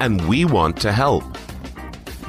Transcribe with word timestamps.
and 0.00 0.26
we 0.28 0.44
want 0.44 0.76
to 0.78 0.92
help. 0.92 1.24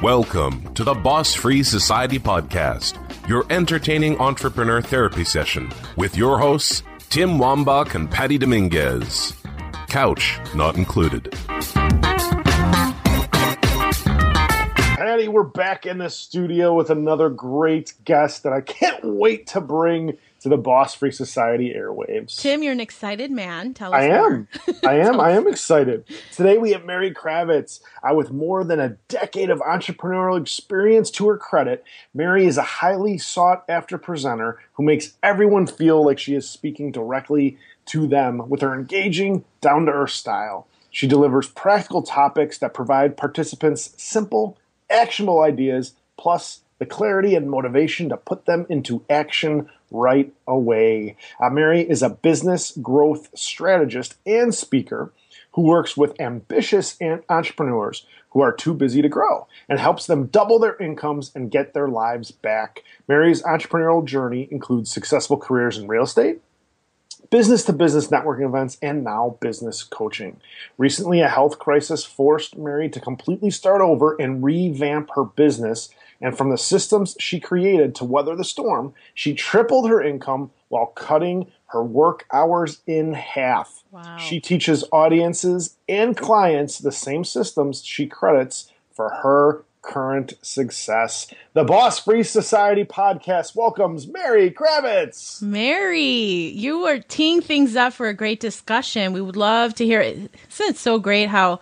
Welcome 0.02 0.72
to 0.74 0.84
the 0.84 0.94
Boss 0.94 1.34
Free 1.34 1.62
Society 1.62 2.18
Podcast, 2.18 2.98
your 3.28 3.44
entertaining 3.50 4.18
entrepreneur 4.18 4.80
therapy 4.80 5.24
session 5.24 5.70
with 5.96 6.16
your 6.16 6.38
hosts, 6.38 6.82
Tim 7.10 7.38
Wambach 7.38 7.94
and 7.94 8.10
Patty 8.10 8.38
Dominguez. 8.38 9.32
Couch 9.88 10.38
not 10.54 10.76
included. 10.76 11.32
Patty, 14.96 15.28
we're 15.28 15.44
back 15.44 15.86
in 15.86 15.98
the 15.98 16.10
studio 16.10 16.74
with 16.74 16.90
another 16.90 17.30
great 17.30 17.94
guest 18.04 18.42
that 18.42 18.52
I 18.52 18.60
can't 18.60 19.02
wait 19.02 19.46
to 19.48 19.60
bring 19.60 20.18
to 20.46 20.50
the 20.50 20.56
Boss 20.56 20.94
Free 20.94 21.10
Society 21.10 21.74
airwaves. 21.76 22.36
Tim, 22.36 22.62
you're 22.62 22.70
an 22.70 22.78
excited 22.78 23.32
man. 23.32 23.74
Tell 23.74 23.92
us. 23.92 24.00
I 24.00 24.04
am. 24.04 24.46
I 24.86 24.94
am. 25.00 25.18
I 25.18 25.32
am 25.32 25.48
excited. 25.48 26.04
Today 26.30 26.56
we 26.56 26.70
have 26.70 26.84
Mary 26.84 27.12
Kravitz. 27.12 27.80
Uh, 28.08 28.14
with 28.14 28.30
more 28.30 28.62
than 28.62 28.78
a 28.78 28.90
decade 29.08 29.50
of 29.50 29.58
entrepreneurial 29.58 30.40
experience 30.40 31.10
to 31.10 31.26
her 31.26 31.36
credit, 31.36 31.82
Mary 32.14 32.46
is 32.46 32.58
a 32.58 32.62
highly 32.62 33.18
sought 33.18 33.64
after 33.68 33.98
presenter 33.98 34.60
who 34.74 34.84
makes 34.84 35.14
everyone 35.20 35.66
feel 35.66 36.04
like 36.04 36.20
she 36.20 36.36
is 36.36 36.48
speaking 36.48 36.92
directly 36.92 37.58
to 37.86 38.06
them 38.06 38.48
with 38.48 38.60
her 38.60 38.72
engaging, 38.72 39.44
down 39.60 39.86
to 39.86 39.92
earth 39.92 40.12
style. 40.12 40.68
She 40.92 41.08
delivers 41.08 41.48
practical 41.48 42.02
topics 42.02 42.58
that 42.58 42.72
provide 42.72 43.16
participants 43.16 43.94
simple, 43.96 44.56
actionable 44.88 45.40
ideas, 45.42 45.94
plus 46.16 46.60
the 46.78 46.86
clarity 46.86 47.34
and 47.34 47.50
motivation 47.50 48.08
to 48.10 48.16
put 48.16 48.46
them 48.46 48.64
into 48.68 49.04
action 49.10 49.68
right 49.90 50.32
away. 50.46 51.16
Uh, 51.40 51.50
Mary 51.50 51.82
is 51.82 52.02
a 52.02 52.10
business 52.10 52.72
growth 52.82 53.28
strategist 53.34 54.16
and 54.26 54.54
speaker 54.54 55.12
who 55.52 55.62
works 55.62 55.96
with 55.96 56.20
ambitious 56.20 56.98
entrepreneurs 57.30 58.04
who 58.30 58.42
are 58.42 58.52
too 58.52 58.74
busy 58.74 59.00
to 59.00 59.08
grow 59.08 59.46
and 59.68 59.78
helps 59.78 60.06
them 60.06 60.26
double 60.26 60.58
their 60.58 60.76
incomes 60.76 61.32
and 61.34 61.50
get 61.50 61.72
their 61.72 61.88
lives 61.88 62.30
back. 62.30 62.82
Mary's 63.08 63.42
entrepreneurial 63.42 64.04
journey 64.04 64.46
includes 64.50 64.92
successful 64.92 65.38
careers 65.38 65.78
in 65.78 65.88
real 65.88 66.02
estate, 66.02 66.42
business 67.30 67.64
to 67.64 67.72
business 67.72 68.08
networking 68.08 68.46
events, 68.46 68.76
and 68.82 69.02
now 69.02 69.38
business 69.40 69.82
coaching. 69.82 70.38
Recently, 70.76 71.22
a 71.22 71.28
health 71.28 71.58
crisis 71.58 72.04
forced 72.04 72.58
Mary 72.58 72.90
to 72.90 73.00
completely 73.00 73.50
start 73.50 73.80
over 73.80 74.14
and 74.20 74.44
revamp 74.44 75.08
her 75.14 75.24
business. 75.24 75.88
And 76.20 76.36
from 76.36 76.50
the 76.50 76.58
systems 76.58 77.16
she 77.18 77.40
created 77.40 77.94
to 77.96 78.04
weather 78.04 78.34
the 78.34 78.44
storm, 78.44 78.94
she 79.14 79.34
tripled 79.34 79.88
her 79.88 80.02
income 80.02 80.50
while 80.68 80.86
cutting 80.86 81.50
her 81.66 81.82
work 81.82 82.26
hours 82.32 82.80
in 82.86 83.12
half. 83.12 83.82
Wow. 83.90 84.16
She 84.18 84.40
teaches 84.40 84.84
audiences 84.92 85.76
and 85.88 86.16
clients 86.16 86.78
the 86.78 86.92
same 86.92 87.24
systems 87.24 87.84
she 87.84 88.06
credits 88.06 88.70
for 88.92 89.10
her 89.10 89.64
current 89.82 90.34
success. 90.42 91.28
The 91.54 91.64
Boss 91.64 92.00
Free 92.00 92.24
Society 92.24 92.84
podcast 92.84 93.54
welcomes 93.54 94.08
Mary 94.08 94.50
Kravitz. 94.50 95.40
Mary, 95.40 96.02
you 96.02 96.84
are 96.86 96.98
teeing 96.98 97.40
things 97.40 97.76
up 97.76 97.92
for 97.92 98.08
a 98.08 98.14
great 98.14 98.40
discussion. 98.40 99.12
We 99.12 99.20
would 99.20 99.36
love 99.36 99.74
to 99.76 99.84
hear 99.84 100.00
it. 100.00 100.16
Isn't 100.16 100.70
it 100.70 100.76
so 100.76 100.98
great 100.98 101.28
how 101.28 101.60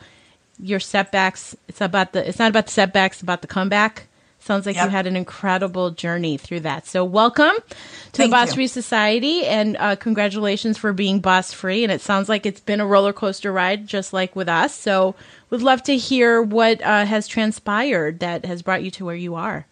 your 0.58 0.80
setbacks, 0.80 1.54
it's 1.68 1.80
about 1.80 2.12
the, 2.12 2.26
it's 2.26 2.38
not 2.38 2.48
about 2.48 2.66
the 2.66 2.72
setbacks, 2.72 3.16
it's 3.16 3.22
about 3.22 3.42
the 3.42 3.48
comeback. 3.48 4.06
Sounds 4.44 4.66
like 4.66 4.76
Yep. 4.76 4.84
you 4.84 4.90
had 4.90 5.06
an 5.06 5.16
incredible 5.16 5.90
journey 5.90 6.36
through 6.36 6.60
that. 6.60 6.86
So 6.86 7.02
welcome 7.02 7.54
to 7.56 7.74
Thank 8.12 8.30
the 8.30 8.36
Boss. 8.36 8.52
Free 8.54 8.66
Society 8.66 9.46
and 9.46 9.74
uh, 9.78 9.96
congratulations 9.96 10.76
for 10.76 10.92
being 10.92 11.20
boss 11.20 11.50
free. 11.52 11.82
And 11.82 11.90
it 11.90 12.02
sounds 12.02 12.28
like 12.28 12.44
it's 12.44 12.60
been 12.60 12.78
a 12.80 12.86
roller 12.86 13.14
coaster 13.14 13.50
ride, 13.50 13.86
just 13.86 14.12
like 14.12 14.36
with 14.36 14.48
us. 14.50 14.74
So 14.74 15.14
we'd 15.48 15.62
love 15.62 15.82
to 15.84 15.96
hear 15.96 16.42
what 16.42 16.82
uh, 16.82 17.06
has 17.06 17.26
transpired 17.26 18.20
that 18.20 18.44
has 18.44 18.60
brought 18.60 18.82
you 18.82 18.90
to 18.92 19.04
where 19.06 19.14
you 19.14 19.34
are. 19.34 19.66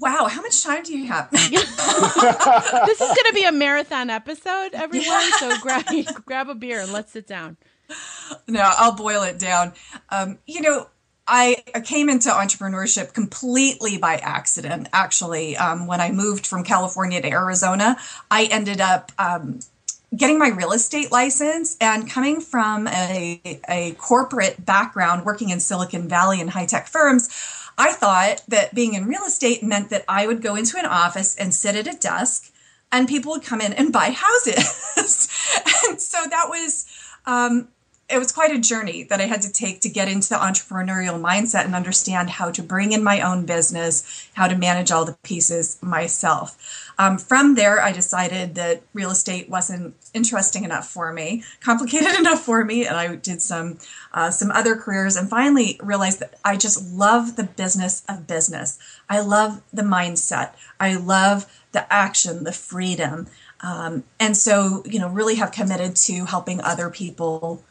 Wow, 0.00 0.26
how 0.28 0.42
much 0.42 0.62
time 0.62 0.82
do 0.82 0.96
you 0.98 1.06
have? 1.06 1.30
this 1.32 1.52
is 1.52 2.98
going 2.98 3.26
to 3.26 3.32
be 3.34 3.44
a 3.44 3.52
marathon 3.52 4.10
episode, 4.10 4.70
everyone. 4.74 5.22
So 5.38 5.58
grab 5.60 5.84
grab 6.24 6.48
a 6.48 6.54
beer 6.56 6.80
and 6.80 6.92
let's 6.92 7.12
sit 7.12 7.26
down. 7.28 7.56
no, 8.48 8.60
I'll 8.62 8.94
boil 8.96 9.22
it 9.22 9.38
down. 9.38 9.72
Um, 10.10 10.38
you 10.46 10.60
know, 10.60 10.88
I 11.28 11.62
came 11.84 12.08
into 12.08 12.30
entrepreneurship 12.30 13.12
completely 13.12 13.98
by 13.98 14.16
accident. 14.16 14.88
Actually, 14.94 15.56
um, 15.58 15.86
when 15.86 16.00
I 16.00 16.10
moved 16.10 16.46
from 16.46 16.64
California 16.64 17.20
to 17.20 17.28
Arizona, 17.28 17.98
I 18.30 18.44
ended 18.46 18.80
up 18.80 19.12
um, 19.18 19.60
getting 20.16 20.38
my 20.38 20.48
real 20.48 20.72
estate 20.72 21.12
license 21.12 21.76
and 21.80 22.08
coming 22.08 22.40
from 22.40 22.88
a, 22.88 23.40
a 23.68 23.92
corporate 23.92 24.64
background 24.64 25.26
working 25.26 25.50
in 25.50 25.60
Silicon 25.60 26.08
Valley 26.08 26.40
and 26.40 26.50
high 26.50 26.66
tech 26.66 26.88
firms. 26.88 27.28
I 27.76 27.92
thought 27.92 28.42
that 28.48 28.74
being 28.74 28.94
in 28.94 29.04
real 29.04 29.24
estate 29.24 29.62
meant 29.62 29.90
that 29.90 30.04
I 30.08 30.26
would 30.26 30.40
go 30.40 30.56
into 30.56 30.78
an 30.78 30.86
office 30.86 31.36
and 31.36 31.54
sit 31.54 31.76
at 31.76 31.86
a 31.86 31.96
desk 31.96 32.50
and 32.90 33.06
people 33.06 33.32
would 33.32 33.44
come 33.44 33.60
in 33.60 33.74
and 33.74 33.92
buy 33.92 34.10
houses. 34.16 35.28
and 35.88 36.00
so 36.00 36.18
that 36.30 36.46
was 36.48 36.86
um, 37.26 37.68
it 38.10 38.18
was 38.18 38.32
quite 38.32 38.50
a 38.50 38.58
journey 38.58 39.02
that 39.02 39.20
I 39.20 39.24
had 39.24 39.42
to 39.42 39.52
take 39.52 39.80
to 39.82 39.88
get 39.90 40.08
into 40.08 40.30
the 40.30 40.36
entrepreneurial 40.36 41.20
mindset 41.20 41.66
and 41.66 41.74
understand 41.74 42.30
how 42.30 42.50
to 42.50 42.62
bring 42.62 42.92
in 42.92 43.04
my 43.04 43.20
own 43.20 43.44
business, 43.44 44.28
how 44.32 44.48
to 44.48 44.56
manage 44.56 44.90
all 44.90 45.04
the 45.04 45.18
pieces 45.22 45.78
myself. 45.82 46.92
Um, 46.98 47.18
from 47.18 47.54
there, 47.54 47.82
I 47.82 47.92
decided 47.92 48.54
that 48.54 48.82
real 48.94 49.10
estate 49.10 49.50
wasn't 49.50 49.94
interesting 50.14 50.64
enough 50.64 50.88
for 50.88 51.12
me, 51.12 51.44
complicated 51.60 52.18
enough 52.18 52.40
for 52.40 52.64
me, 52.64 52.86
and 52.86 52.96
I 52.96 53.16
did 53.16 53.42
some 53.42 53.78
uh, 54.14 54.30
some 54.30 54.50
other 54.52 54.74
careers, 54.74 55.14
and 55.14 55.28
finally 55.28 55.78
realized 55.82 56.20
that 56.20 56.34
I 56.44 56.56
just 56.56 56.90
love 56.90 57.36
the 57.36 57.44
business 57.44 58.02
of 58.08 58.26
business. 58.26 58.78
I 59.08 59.20
love 59.20 59.60
the 59.70 59.82
mindset. 59.82 60.54
I 60.80 60.94
love 60.94 61.44
the 61.72 61.92
action, 61.92 62.44
the 62.44 62.52
freedom, 62.52 63.26
um, 63.60 64.04
and 64.18 64.34
so 64.34 64.82
you 64.86 64.98
know, 64.98 65.10
really 65.10 65.34
have 65.34 65.52
committed 65.52 65.94
to 65.96 66.24
helping 66.24 66.62
other 66.62 66.88
people 66.88 67.62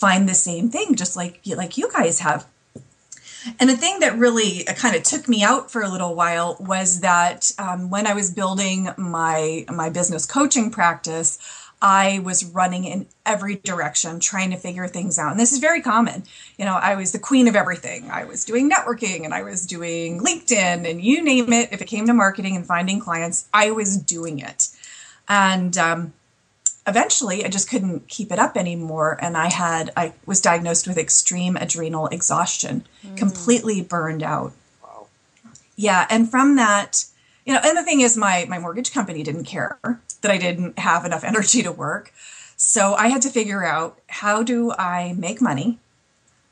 find 0.00 0.28
the 0.28 0.34
same 0.34 0.70
thing, 0.70 0.94
just 0.94 1.16
like 1.16 1.40
like 1.46 1.76
you 1.76 1.90
guys 1.92 2.20
have. 2.20 2.46
And 3.58 3.70
the 3.70 3.76
thing 3.76 4.00
that 4.00 4.18
really 4.18 4.64
kind 4.64 4.94
of 4.94 5.02
took 5.02 5.28
me 5.28 5.42
out 5.42 5.70
for 5.70 5.82
a 5.82 5.88
little 5.88 6.14
while 6.14 6.56
was 6.60 7.00
that 7.00 7.50
um, 7.58 7.88
when 7.88 8.06
I 8.06 8.14
was 8.14 8.30
building 8.32 8.88
my 8.96 9.64
my 9.68 9.90
business 9.90 10.26
coaching 10.26 10.70
practice, 10.70 11.38
I 11.82 12.20
was 12.20 12.44
running 12.44 12.84
in 12.84 13.06
every 13.24 13.56
direction 13.56 14.20
trying 14.20 14.50
to 14.50 14.56
figure 14.56 14.86
things 14.86 15.18
out. 15.18 15.30
And 15.30 15.40
this 15.40 15.52
is 15.52 15.58
very 15.58 15.80
common. 15.80 16.24
You 16.58 16.66
know, 16.66 16.74
I 16.74 16.94
was 16.94 17.12
the 17.12 17.18
queen 17.18 17.48
of 17.48 17.56
everything. 17.56 18.10
I 18.10 18.24
was 18.24 18.44
doing 18.44 18.70
networking 18.70 19.24
and 19.24 19.32
I 19.32 19.42
was 19.42 19.66
doing 19.66 20.20
LinkedIn 20.20 20.88
and 20.88 21.02
you 21.02 21.22
name 21.22 21.52
it. 21.52 21.72
If 21.72 21.80
it 21.80 21.86
came 21.86 22.06
to 22.06 22.12
marketing 22.12 22.56
and 22.56 22.66
finding 22.66 23.00
clients, 23.00 23.48
I 23.54 23.70
was 23.70 23.96
doing 23.96 24.40
it. 24.40 24.68
And 25.26 25.78
um, 25.78 26.12
eventually 26.86 27.44
I 27.44 27.48
just 27.48 27.68
couldn't 27.68 28.08
keep 28.08 28.32
it 28.32 28.38
up 28.38 28.56
anymore. 28.56 29.18
And 29.20 29.36
I 29.36 29.50
had, 29.50 29.90
I 29.96 30.14
was 30.26 30.40
diagnosed 30.40 30.86
with 30.86 30.98
extreme 30.98 31.56
adrenal 31.56 32.06
exhaustion, 32.08 32.86
mm. 33.04 33.16
completely 33.16 33.82
burned 33.82 34.22
out. 34.22 34.52
Yeah. 35.76 36.06
And 36.10 36.30
from 36.30 36.56
that, 36.56 37.04
you 37.46 37.54
know, 37.54 37.60
and 37.64 37.76
the 37.76 37.82
thing 37.82 38.02
is, 38.02 38.16
my, 38.16 38.46
my 38.48 38.58
mortgage 38.58 38.92
company 38.92 39.22
didn't 39.22 39.44
care 39.44 39.78
that 40.20 40.30
I 40.30 40.36
didn't 40.36 40.78
have 40.78 41.04
enough 41.04 41.24
energy 41.32 41.62
to 41.62 41.72
work. 41.72 42.12
So 42.56 42.94
I 42.94 43.08
had 43.08 43.22
to 43.22 43.30
figure 43.30 43.64
out 43.64 43.98
how 44.08 44.42
do 44.42 44.72
I 44.72 45.14
make 45.16 45.40
money 45.40 45.78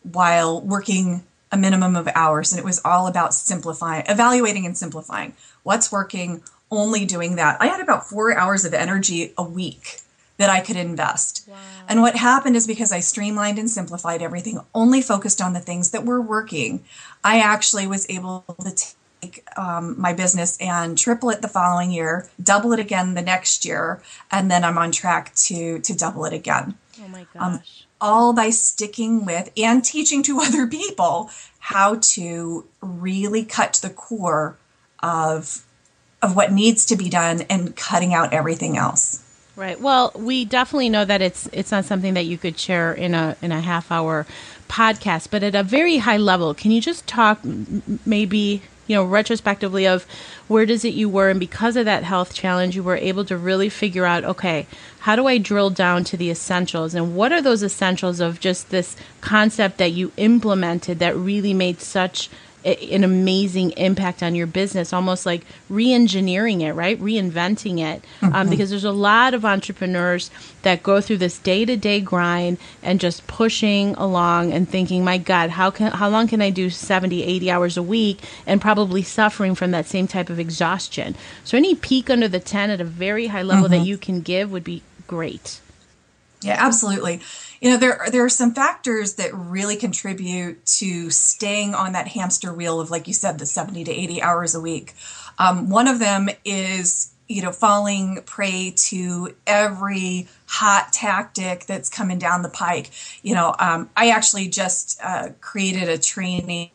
while 0.02 0.60
working 0.60 1.24
a 1.52 1.56
minimum 1.56 1.96
of 1.96 2.08
hours. 2.14 2.52
And 2.52 2.58
it 2.58 2.64
was 2.64 2.81
all 2.84 3.06
about 3.06 3.34
simplifying, 3.34 4.04
evaluating 4.08 4.64
and 4.64 4.76
simplifying 4.76 5.34
what's 5.62 5.92
working, 5.92 6.42
only 6.70 7.04
doing 7.04 7.36
that. 7.36 7.60
I 7.60 7.66
had 7.66 7.81
about 7.81 8.08
four 8.08 8.36
hours 8.36 8.64
of 8.64 8.72
energy 8.72 9.32
a 9.36 9.42
week 9.42 10.00
that 10.38 10.50
I 10.50 10.61
could 10.61 10.76
invest. 10.76 11.49
And 11.88 12.00
what 12.00 12.17
happened 12.17 12.56
is 12.56 12.67
because 12.67 12.93
I 12.93 13.00
streamlined 13.00 13.58
and 13.58 13.70
simplified 13.70 14.23
everything, 14.23 14.61
only 14.75 15.02
focused 15.02 15.40
on 15.40 15.52
the 15.52 15.61
things 15.61 15.90
that 15.90 16.05
were 16.05 16.20
working, 16.20 16.85
I 17.23 17.40
actually 17.40 17.87
was 17.87 18.08
able 18.08 18.44
to 18.61 18.87
take 19.20 19.44
um, 19.56 20.00
my 20.00 20.12
business 20.12 20.56
and 20.61 20.96
triple 20.96 21.31
it 21.31 21.43
the 21.43 21.49
following 21.49 21.90
year, 21.90 22.29
double 22.43 22.73
it 22.73 22.81
again 22.81 23.14
the 23.14 23.23
next 23.23 23.64
year, 23.64 24.00
and 24.31 24.50
then 24.50 24.64
I'm 24.64 24.79
on 24.79 24.93
track 24.93 25.35
to 25.35 25.81
to 25.81 25.96
double 25.96 26.25
it 26.25 26.32
again 26.32 26.76
Oh 27.02 27.08
my 27.08 27.26
gosh. 27.32 27.43
Um, 27.43 27.61
all 28.00 28.32
by 28.32 28.50
sticking 28.50 29.25
with 29.25 29.50
and 29.56 29.84
teaching 29.84 30.23
to 30.25 30.41
other 30.43 30.67
people 30.67 31.31
how 31.58 31.96
to 31.96 32.67
really 32.81 33.44
cut 33.44 33.75
to 33.75 33.82
the 33.82 33.94
core 33.94 34.56
of 35.02 35.64
of 36.20 36.34
what 36.34 36.52
needs 36.52 36.84
to 36.87 36.96
be 36.96 37.08
done 37.08 37.43
and 37.43 37.76
cutting 37.76 38.12
out 38.12 38.32
everything 38.32 38.76
else. 38.76 39.25
Right. 39.58 39.81
Well, 39.81 40.12
we 40.14 40.44
definitely 40.44 40.88
know 40.88 41.05
that 41.05 41.20
it's 41.20 41.49
it's 41.52 41.72
not 41.72 41.84
something 41.84 42.14
that 42.14 42.26
you 42.26 42.38
could 42.38 42.56
share 42.56 42.93
in 42.93 43.12
a 43.12 43.37
in 43.43 43.50
a 43.50 43.60
half 43.60 43.90
hour 43.90 44.25
podcast, 44.69 45.31
but 45.32 45.43
at 45.43 45.56
a 45.56 45.64
very 45.64 45.96
high 45.96 46.16
level, 46.16 46.55
can 46.55 46.70
you 46.70 46.81
just 46.81 47.08
talk 47.08 47.40
maybe 48.06 48.62
you 48.87 48.94
know 48.94 49.02
retrospectively 49.02 49.84
of 49.84 50.06
where 50.46 50.64
does 50.64 50.84
it 50.84 50.94
you 50.94 51.08
were 51.08 51.28
and 51.28 51.40
because 51.40 51.75
of 51.75 51.87
that 51.87 52.05
health 52.05 52.34
challenge 52.34 52.76
you 52.76 52.84
were 52.84 52.96
able 52.96 53.25
to 53.25 53.37
really 53.37 53.69
figure 53.69 54.06
out 54.06 54.25
okay 54.25 54.66
how 55.00 55.14
do 55.14 55.26
i 55.26 55.37
drill 55.37 55.69
down 55.69 56.05
to 56.05 56.16
the 56.16 56.31
essentials 56.31 56.94
and 56.94 57.14
what 57.14 57.31
are 57.31 57.43
those 57.43 57.62
essentials 57.62 58.19
of 58.19 58.40
just 58.40 58.70
this 58.70 58.96
concept 59.20 59.76
that 59.76 59.93
you 59.93 60.10
implemented 60.16 61.00
that 61.00 61.14
really 61.14 61.52
made 61.52 61.82
such 61.82 62.31
an 62.64 63.05
amazing 63.05 63.70
impact 63.72 64.22
on 64.22 64.34
your 64.34 64.46
business, 64.46 64.93
almost 64.93 65.25
like 65.25 65.44
re-engineering 65.69 66.60
it, 66.60 66.72
right? 66.72 67.00
Reinventing 67.00 67.78
it, 67.78 68.05
um, 68.22 68.32
mm-hmm. 68.32 68.50
because 68.50 68.70
there's 68.70 68.84
a 68.84 68.93
lot 68.93 69.34
of 69.34 69.44
entrepreneurs 69.44 70.31
that 70.62 70.82
go 70.82 71.00
through 71.00 71.19
this 71.19 71.38
day-to-day 71.38 72.00
grind 72.00 72.58
and 72.82 73.00
just 73.00 73.26
pushing 73.26 73.94
along 73.94 74.52
and 74.52 74.69
thinking, 74.69 75.05
"My 75.05 75.19
God, 75.19 75.50
how 75.50 75.70
can 75.70 75.93
how 75.93 76.08
long 76.08 76.28
can 76.28 76.43
I 76.43 76.50
do 76.50 76.70
70, 76.70 77.22
80 77.22 77.50
hours 77.50 77.76
a 77.76 77.82
week?" 77.82 78.20
and 78.46 78.60
probably 78.60 79.02
suffering 79.02 79.55
from 79.55 79.70
that 79.70 79.87
same 79.87 80.08
type 80.08 80.31
of 80.31 80.38
exhaustion. 80.38 81.14
So, 81.44 81.56
any 81.56 81.75
peek 81.75 82.10
under 82.10 82.28
the 82.28 82.40
tent 82.40 82.72
at 82.72 82.81
a 82.81 82.84
very 82.84 83.28
high 83.28 83.43
level 83.43 83.64
mm-hmm. 83.64 83.72
that 83.72 83.87
you 83.87 83.99
can 83.99 84.20
give 84.20 84.50
would 84.50 84.64
be 84.64 84.82
great. 85.06 85.60
Yeah, 86.43 86.56
absolutely. 86.58 87.20
You 87.61 87.70
know 87.73 87.76
there 87.76 88.00
there 88.12 88.25
are 88.25 88.29
some 88.29 88.55
factors 88.55 89.14
that 89.14 89.35
really 89.35 89.76
contribute 89.76 90.64
to 90.79 91.11
staying 91.11 91.75
on 91.75 91.93
that 91.93 92.08
hamster 92.08 92.52
wheel 92.52 92.81
of 92.81 92.90
like 92.90 93.08
you 93.08 93.14
said 93.14 93.38
the 93.38 93.46
70 93.46 93.85
to 93.85 93.90
80 93.90 94.23
hours 94.23 94.55
a 94.55 94.61
week. 94.61 94.94
Um, 95.38 95.69
one 95.69 95.88
of 95.88 95.99
them 95.99 96.29
is 96.44 97.12
you 97.26 97.43
know 97.43 97.50
falling 97.50 98.23
prey 98.25 98.73
to 98.76 99.35
every 99.46 100.29
hot 100.46 100.93
tactic 100.93 101.67
that's 101.67 101.88
coming 101.88 102.19
down 102.19 102.43
the 102.43 102.49
pike. 102.49 102.91
You 103.23 103.34
know 103.34 103.55
um, 103.58 103.91
i 103.96 104.11
actually 104.11 104.49
just 104.49 105.00
uh, 105.02 105.31
created 105.41 105.88
a 105.88 105.99
training 105.99 106.70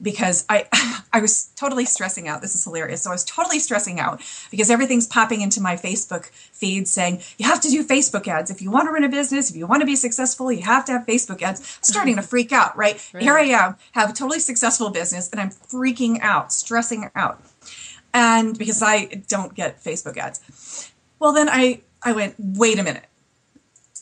because 0.00 0.44
I 0.48 0.66
I 1.12 1.20
was 1.20 1.50
totally 1.56 1.84
stressing 1.84 2.26
out. 2.28 2.40
This 2.40 2.54
is 2.54 2.64
hilarious. 2.64 3.02
So 3.02 3.10
I 3.10 3.12
was 3.12 3.24
totally 3.24 3.58
stressing 3.58 4.00
out 4.00 4.22
because 4.50 4.70
everything's 4.70 5.06
popping 5.06 5.42
into 5.42 5.60
my 5.60 5.76
Facebook 5.76 6.26
feed 6.26 6.88
saying 6.88 7.22
you 7.38 7.46
have 7.46 7.60
to 7.60 7.68
do 7.68 7.84
Facebook 7.84 8.26
ads 8.26 8.50
if 8.50 8.62
you 8.62 8.70
want 8.70 8.88
to 8.88 8.92
run 8.92 9.04
a 9.04 9.08
business, 9.08 9.50
if 9.50 9.56
you 9.56 9.66
want 9.66 9.80
to 9.80 9.86
be 9.86 9.96
successful, 9.96 10.50
you 10.50 10.62
have 10.62 10.84
to 10.86 10.92
have 10.92 11.06
Facebook 11.06 11.42
ads. 11.42 11.60
I'm 11.60 11.82
starting 11.82 12.16
to 12.16 12.22
freak 12.22 12.52
out, 12.52 12.76
right? 12.76 12.94
right? 13.14 13.22
Here 13.22 13.36
I 13.36 13.44
am, 13.44 13.76
have 13.92 14.10
a 14.10 14.12
totally 14.12 14.40
successful 14.40 14.90
business 14.90 15.30
and 15.30 15.40
I'm 15.40 15.50
freaking 15.50 16.20
out, 16.22 16.52
stressing 16.52 17.10
out. 17.14 17.42
And 18.14 18.58
because 18.58 18.82
I 18.82 19.06
don't 19.28 19.54
get 19.54 19.82
Facebook 19.82 20.16
ads. 20.16 20.92
Well, 21.18 21.32
then 21.32 21.48
I 21.48 21.82
I 22.02 22.12
went, 22.12 22.34
"Wait 22.38 22.78
a 22.78 22.82
minute. 22.82 23.04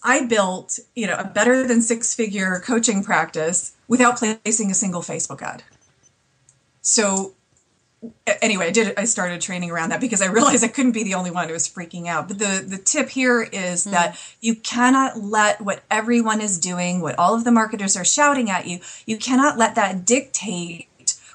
I 0.02 0.24
built, 0.24 0.78
you 0.94 1.06
know, 1.06 1.16
a 1.16 1.24
better 1.24 1.66
than 1.66 1.82
six-figure 1.82 2.62
coaching 2.64 3.04
practice 3.04 3.76
without 3.90 4.16
placing 4.16 4.70
a 4.70 4.74
single 4.74 5.02
Facebook 5.02 5.42
ad. 5.42 5.64
So 6.80 7.34
anyway, 8.40 8.68
I 8.68 8.70
did 8.70 8.94
I 8.96 9.04
started 9.04 9.40
training 9.40 9.70
around 9.70 9.90
that 9.90 10.00
because 10.00 10.22
I 10.22 10.26
realized 10.26 10.64
I 10.64 10.68
couldn't 10.68 10.92
be 10.92 11.02
the 11.02 11.14
only 11.14 11.32
one 11.32 11.48
who 11.48 11.52
was 11.52 11.68
freaking 11.68 12.06
out. 12.06 12.28
But 12.28 12.38
the 12.38 12.64
the 12.66 12.78
tip 12.78 13.10
here 13.10 13.42
is 13.42 13.86
mm. 13.86 13.90
that 13.90 14.18
you 14.40 14.54
cannot 14.54 15.18
let 15.18 15.60
what 15.60 15.82
everyone 15.90 16.40
is 16.40 16.58
doing, 16.58 17.00
what 17.00 17.18
all 17.18 17.34
of 17.34 17.44
the 17.44 17.50
marketers 17.50 17.96
are 17.96 18.04
shouting 18.04 18.48
at 18.48 18.66
you, 18.66 18.78
you 19.06 19.18
cannot 19.18 19.58
let 19.58 19.74
that 19.74 20.06
dictate 20.06 20.86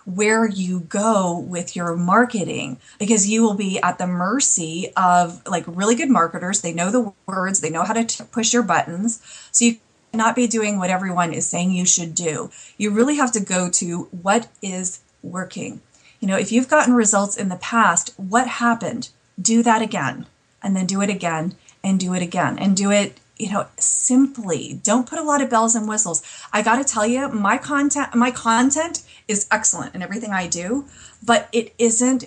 where 0.06 0.48
you 0.48 0.82
go 0.82 1.38
with 1.38 1.76
your 1.76 1.96
marketing 1.96 2.78
because 3.00 3.28
you 3.28 3.42
will 3.42 3.56
be 3.56 3.80
at 3.82 3.98
the 3.98 4.06
mercy 4.06 4.94
of 4.96 5.42
like 5.48 5.64
really 5.68 5.96
good 5.96 6.12
marketers 6.12 6.62
they 6.62 6.72
know 6.72 6.92
the 6.92 7.12
words 7.26 7.60
they 7.60 7.72
know 7.72 7.84
how 7.84 7.94
to 7.94 8.06
t- 8.06 8.24
push 8.32 8.54
your 8.54 8.62
buttons 8.62 9.20
so 9.52 9.66
you 9.66 9.78
not 10.16 10.36
be 10.36 10.48
doing 10.48 10.78
what 10.78 10.90
everyone 10.90 11.34
is 11.34 11.48
saying 11.48 11.72
you 11.72 11.86
should 11.86 12.16
do. 12.16 12.50
You 12.78 12.92
really 12.92 13.16
have 13.16 13.32
to 13.34 13.40
go 13.40 13.70
to 13.72 14.04
what 14.12 14.48
is 14.62 15.00
working. 15.22 15.82
You 16.20 16.28
know, 16.28 16.38
if 16.38 16.52
you've 16.52 16.70
gotten 16.70 16.94
results 16.94 17.38
in 17.38 17.50
the 17.50 17.58
past, 17.58 18.14
what 18.18 18.48
happened? 18.48 19.10
Do 19.42 19.62
that 19.64 19.82
again, 19.82 20.28
and 20.64 20.76
then 20.76 20.86
do 20.86 21.02
it 21.02 21.10
again, 21.10 21.56
and 21.84 22.00
do 22.00 22.14
it 22.14 22.22
again, 22.22 22.58
and 22.58 22.76
do 22.76 22.90
it, 22.92 23.20
you 23.38 23.52
know, 23.52 23.68
simply. 23.78 24.80
Don't 24.82 25.10
put 25.10 25.20
a 25.20 25.24
lot 25.24 25.42
of 25.42 25.50
bells 25.50 25.76
and 25.76 25.88
whistles. 25.88 26.24
I 26.54 26.62
got 26.62 26.78
to 26.78 26.84
tell 26.84 27.06
you, 27.06 27.28
my 27.30 27.58
content 27.58 28.16
my 28.16 28.32
content 28.32 29.04
is 29.28 29.48
excellent 29.52 29.94
in 29.94 30.02
everything 30.02 30.32
I 30.32 30.48
do, 30.48 30.86
but 31.24 31.50
it 31.52 31.74
isn't 31.78 32.26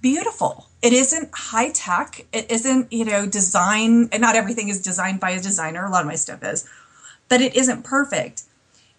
beautiful. 0.00 0.66
It 0.82 0.92
isn't 0.92 1.30
high 1.34 1.70
tech. 1.70 2.24
It 2.32 2.50
isn't, 2.50 2.92
you 2.92 3.04
know, 3.04 3.26
design, 3.26 4.08
and 4.12 4.20
not 4.20 4.36
everything 4.36 4.68
is 4.68 4.80
designed 4.80 5.20
by 5.20 5.30
a 5.30 5.40
designer. 5.40 5.84
A 5.84 5.90
lot 5.90 6.02
of 6.02 6.06
my 6.06 6.14
stuff 6.14 6.42
is 6.42 6.68
but 7.28 7.40
it 7.40 7.56
isn't 7.56 7.82
perfect. 7.82 8.42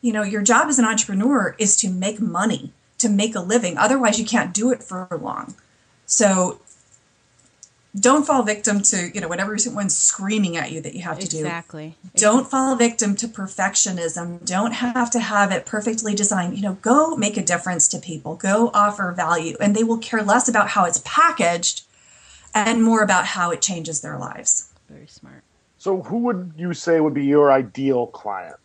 You 0.02 0.14
know, 0.14 0.24
your 0.24 0.42
job 0.42 0.68
as 0.68 0.80
an 0.80 0.86
entrepreneur 0.86 1.56
is 1.58 1.76
to 1.78 1.90
make 1.90 2.20
money, 2.20 2.72
to 3.00 3.10
make 3.10 3.36
a 3.36 3.40
living. 3.40 3.78
Otherwise, 3.78 4.20
you 4.20 4.26
can't 4.26 4.54
do 4.54 4.72
it 4.72 4.84
for 4.84 5.08
long. 5.22 5.56
So 6.06 6.62
don't 8.00 8.26
fall 8.26 8.44
victim 8.44 8.82
to, 8.82 9.10
you 9.14 9.22
know, 9.22 9.28
whatever 9.28 9.58
someone's 9.58 9.98
screaming 9.98 10.56
at 10.56 10.72
you 10.72 10.82
that 10.82 10.94
you 10.94 11.02
have 11.02 11.20
to 11.20 11.26
exactly. 11.26 11.90
do. 11.90 12.10
Exactly. 12.14 12.22
Don't 12.22 12.48
fall 12.48 12.76
victim 12.76 13.16
to 13.16 13.28
perfectionism. 13.28 14.46
Don't 14.46 14.74
have 14.74 15.10
to 15.12 15.20
have 15.20 15.52
it 15.52 15.66
perfectly 15.66 16.14
designed. 16.14 16.56
You 16.56 16.64
know, 16.64 16.74
go 16.82 17.16
make 17.16 17.38
a 17.38 17.44
difference 17.44 17.88
to 17.90 18.00
people. 18.00 18.36
Go 18.36 18.70
offer 18.74 19.12
value 19.12 19.56
and 19.60 19.76
they 19.76 19.84
will 19.84 19.98
care 19.98 20.24
less 20.24 20.48
about 20.48 20.70
how 20.70 20.86
it's 20.86 21.02
packaged 21.06 21.84
and 22.54 22.84
more 22.84 23.04
about 23.04 23.26
how 23.26 23.52
it 23.52 23.62
changes 23.62 24.02
their 24.02 24.18
lives. 24.18 24.72
Very 24.90 25.08
smart. 25.08 25.44
So, 25.78 26.02
who 26.02 26.18
would 26.20 26.54
you 26.58 26.74
say 26.74 27.00
would 27.00 27.14
be 27.14 27.26
your 27.26 27.52
ideal 27.52 28.08
client? 28.08 28.58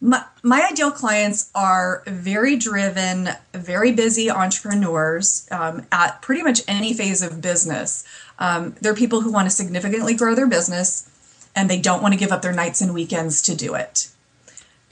My, 0.00 0.24
my 0.42 0.66
ideal 0.70 0.90
clients 0.90 1.50
are 1.54 2.02
very 2.06 2.56
driven, 2.56 3.30
very 3.54 3.92
busy 3.92 4.28
entrepreneurs 4.28 5.46
um, 5.52 5.86
at 5.92 6.20
pretty 6.20 6.42
much 6.42 6.62
any 6.66 6.92
phase 6.92 7.22
of 7.22 7.40
business. 7.40 8.04
Um, 8.40 8.74
they're 8.80 8.96
people 8.96 9.20
who 9.20 9.30
want 9.30 9.46
to 9.46 9.54
significantly 9.54 10.14
grow 10.14 10.34
their 10.34 10.48
business 10.48 11.08
and 11.54 11.70
they 11.70 11.80
don't 11.80 12.02
want 12.02 12.14
to 12.14 12.18
give 12.18 12.32
up 12.32 12.42
their 12.42 12.52
nights 12.52 12.80
and 12.80 12.92
weekends 12.92 13.42
to 13.42 13.54
do 13.54 13.74
it. 13.74 14.08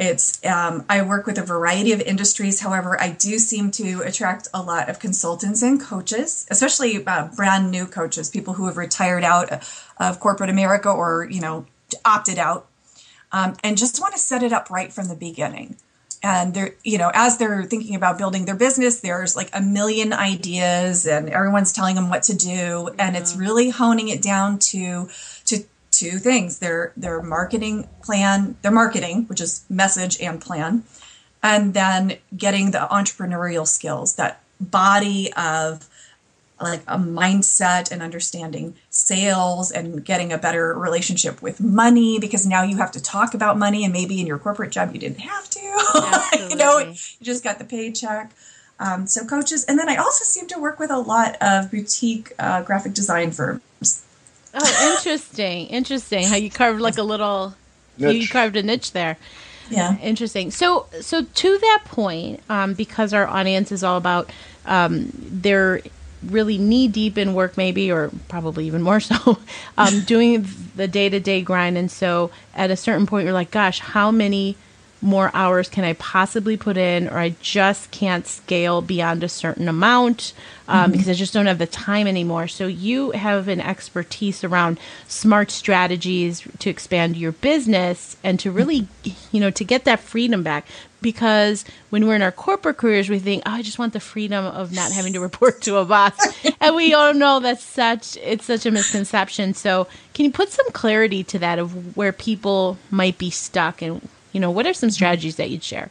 It's 0.00 0.42
um, 0.46 0.86
I 0.88 1.02
work 1.02 1.26
with 1.26 1.36
a 1.36 1.42
variety 1.42 1.92
of 1.92 2.00
industries. 2.00 2.60
However, 2.60 2.98
I 2.98 3.10
do 3.10 3.38
seem 3.38 3.70
to 3.72 4.00
attract 4.00 4.48
a 4.54 4.62
lot 4.62 4.88
of 4.88 4.98
consultants 4.98 5.60
and 5.60 5.78
coaches, 5.78 6.46
especially 6.50 7.04
uh, 7.06 7.28
brand 7.36 7.70
new 7.70 7.84
coaches, 7.84 8.30
people 8.30 8.54
who 8.54 8.64
have 8.66 8.78
retired 8.78 9.24
out 9.24 9.62
of 9.98 10.18
corporate 10.18 10.48
America 10.48 10.88
or 10.88 11.28
you 11.30 11.42
know 11.42 11.66
opted 12.02 12.38
out, 12.38 12.66
um, 13.30 13.56
and 13.62 13.76
just 13.76 14.00
want 14.00 14.14
to 14.14 14.18
set 14.18 14.42
it 14.42 14.54
up 14.54 14.70
right 14.70 14.90
from 14.90 15.08
the 15.08 15.14
beginning. 15.14 15.76
And 16.22 16.54
they're 16.54 16.76
you 16.82 16.96
know 16.96 17.10
as 17.12 17.36
they're 17.36 17.64
thinking 17.64 17.94
about 17.94 18.16
building 18.16 18.46
their 18.46 18.56
business, 18.56 19.00
there's 19.00 19.36
like 19.36 19.50
a 19.52 19.60
million 19.60 20.14
ideas, 20.14 21.06
and 21.06 21.28
everyone's 21.28 21.74
telling 21.74 21.96
them 21.96 22.08
what 22.08 22.22
to 22.22 22.34
do, 22.34 22.88
and 22.98 23.18
it's 23.18 23.32
mm-hmm. 23.32 23.42
really 23.42 23.68
honing 23.68 24.08
it 24.08 24.22
down 24.22 24.60
to 24.70 25.10
to 25.44 25.64
two 26.00 26.18
things 26.18 26.60
their 26.60 26.92
their 26.96 27.20
marketing 27.20 27.86
plan 28.02 28.56
their 28.62 28.72
marketing 28.72 29.24
which 29.26 29.40
is 29.40 29.64
message 29.68 30.18
and 30.20 30.40
plan 30.40 30.82
and 31.42 31.74
then 31.74 32.16
getting 32.34 32.70
the 32.70 32.88
entrepreneurial 32.90 33.66
skills 33.66 34.16
that 34.16 34.40
body 34.58 35.30
of 35.34 35.86
like 36.58 36.80
a 36.86 36.98
mindset 36.98 37.90
and 37.90 38.02
understanding 38.02 38.74
sales 38.90 39.70
and 39.70 40.04
getting 40.04 40.32
a 40.32 40.38
better 40.38 40.74
relationship 40.74 41.42
with 41.42 41.60
money 41.60 42.18
because 42.18 42.46
now 42.46 42.62
you 42.62 42.76
have 42.78 42.92
to 42.92 43.02
talk 43.02 43.34
about 43.34 43.58
money 43.58 43.84
and 43.84 43.92
maybe 43.92 44.20
in 44.20 44.26
your 44.26 44.38
corporate 44.38 44.70
job 44.70 44.92
you 44.92 45.00
didn't 45.00 45.20
have 45.20 45.48
to. 45.50 45.60
You 46.50 46.56
know 46.56 46.78
you 46.78 46.94
just 47.22 47.44
got 47.44 47.58
the 47.58 47.64
paycheck. 47.64 48.32
Um, 48.78 49.06
so 49.06 49.26
coaches 49.26 49.66
and 49.66 49.78
then 49.78 49.90
i 49.90 49.96
also 49.96 50.24
seem 50.24 50.46
to 50.48 50.58
work 50.58 50.78
with 50.78 50.90
a 50.90 50.98
lot 50.98 51.36
of 51.42 51.70
boutique 51.70 52.32
uh, 52.38 52.62
graphic 52.62 52.94
design 52.94 53.30
firms 53.30 54.06
Oh, 54.54 54.92
interesting. 54.92 55.68
Interesting. 55.68 56.26
How 56.26 56.36
you 56.36 56.50
carved 56.50 56.80
like 56.80 56.98
a 56.98 57.02
little 57.02 57.54
niche. 57.98 58.22
you 58.22 58.28
carved 58.28 58.56
a 58.56 58.62
niche 58.62 58.92
there. 58.92 59.16
Yeah. 59.70 59.96
Interesting. 59.98 60.50
So 60.50 60.86
so 61.00 61.22
to 61.24 61.58
that 61.58 61.82
point, 61.84 62.40
um, 62.48 62.74
because 62.74 63.14
our 63.14 63.26
audience 63.26 63.70
is 63.70 63.84
all 63.84 63.96
about 63.96 64.30
um, 64.66 65.10
they're 65.14 65.80
really 66.22 66.58
knee 66.58 66.86
deep 66.88 67.16
in 67.16 67.32
work 67.32 67.56
maybe 67.56 67.90
or 67.90 68.10
probably 68.28 68.66
even 68.66 68.82
more 68.82 69.00
so 69.00 69.38
um, 69.78 70.00
doing 70.02 70.46
the 70.76 70.86
day-to-day 70.86 71.40
grind 71.40 71.78
and 71.78 71.90
so 71.90 72.30
at 72.54 72.70
a 72.70 72.76
certain 72.76 73.06
point 73.06 73.24
you're 73.24 73.32
like 73.32 73.50
gosh 73.50 73.78
how 73.80 74.10
many 74.10 74.54
more 75.02 75.30
hours 75.32 75.68
can 75.68 75.84
I 75.84 75.94
possibly 75.94 76.56
put 76.56 76.76
in, 76.76 77.08
or 77.08 77.18
I 77.18 77.34
just 77.40 77.90
can't 77.90 78.26
scale 78.26 78.82
beyond 78.82 79.24
a 79.24 79.28
certain 79.28 79.68
amount 79.68 80.32
um, 80.68 80.84
mm-hmm. 80.84 80.92
because 80.92 81.08
I 81.08 81.14
just 81.14 81.32
don't 81.32 81.46
have 81.46 81.58
the 81.58 81.66
time 81.66 82.06
anymore. 82.06 82.48
So, 82.48 82.66
you 82.66 83.10
have 83.12 83.48
an 83.48 83.60
expertise 83.60 84.44
around 84.44 84.78
smart 85.08 85.50
strategies 85.50 86.42
to 86.58 86.70
expand 86.70 87.16
your 87.16 87.32
business 87.32 88.16
and 88.22 88.38
to 88.40 88.50
really, 88.50 88.88
you 89.32 89.40
know, 89.40 89.50
to 89.50 89.64
get 89.64 89.84
that 89.84 90.00
freedom 90.00 90.42
back. 90.42 90.66
because 91.02 91.64
when 91.88 92.06
we're 92.06 92.14
in 92.14 92.22
our 92.22 92.32
corporate 92.32 92.76
careers, 92.76 93.08
we 93.08 93.18
think, 93.18 93.42
oh, 93.46 93.52
I 93.52 93.62
just 93.62 93.78
want 93.78 93.92
the 93.94 94.00
freedom 94.00 94.44
of 94.44 94.72
not 94.72 94.92
having 94.92 95.14
to 95.14 95.20
report 95.20 95.62
to 95.62 95.76
a 95.76 95.84
boss. 95.84 96.12
and 96.60 96.76
we 96.76 96.92
all 96.92 97.14
know 97.14 97.40
that's 97.40 97.64
such, 97.64 98.16
it's 98.18 98.44
such 98.44 98.66
a 98.66 98.70
misconception. 98.70 99.54
So 99.54 99.88
can 100.14 100.26
you 100.26 100.30
put 100.30 100.50
some 100.50 100.70
clarity 100.72 101.24
to 101.24 101.38
that 101.38 101.58
of 101.58 101.96
where 101.96 102.12
people 102.12 102.76
might 102.90 103.18
be 103.18 103.30
stuck 103.30 103.82
and, 103.82 104.06
you 104.32 104.40
know, 104.40 104.50
what 104.50 104.66
are 104.66 104.74
some 104.74 104.90
strategies 104.90 105.36
that 105.36 105.50
you'd 105.50 105.64
share? 105.64 105.90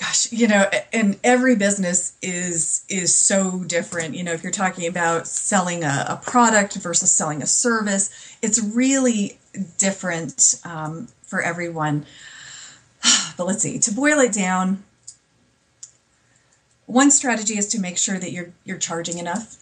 gosh 0.00 0.32
you 0.32 0.48
know 0.48 0.64
and 0.94 1.18
every 1.22 1.54
business 1.54 2.16
is 2.22 2.84
is 2.88 3.14
so 3.14 3.62
different. 3.64 4.14
You 4.14 4.24
know 4.24 4.32
if 4.32 4.42
you're 4.42 4.50
talking 4.50 4.86
about 4.86 5.28
selling 5.28 5.84
a, 5.84 6.06
a 6.08 6.16
product 6.24 6.74
versus 6.76 7.10
selling 7.10 7.42
a 7.42 7.46
service 7.46 8.10
it's 8.40 8.62
really 8.62 9.38
different 9.78 10.58
um, 10.64 11.08
for 11.22 11.42
everyone. 11.42 12.06
But 13.36 13.46
let's 13.46 13.62
see 13.62 13.78
to 13.78 13.92
boil 13.92 14.20
it 14.20 14.32
down 14.32 14.82
one 16.90 17.10
strategy 17.10 17.56
is 17.56 17.68
to 17.68 17.80
make 17.80 17.96
sure 17.96 18.18
that 18.18 18.32
you're 18.32 18.52
you're 18.64 18.78
charging 18.78 19.18
enough. 19.18 19.56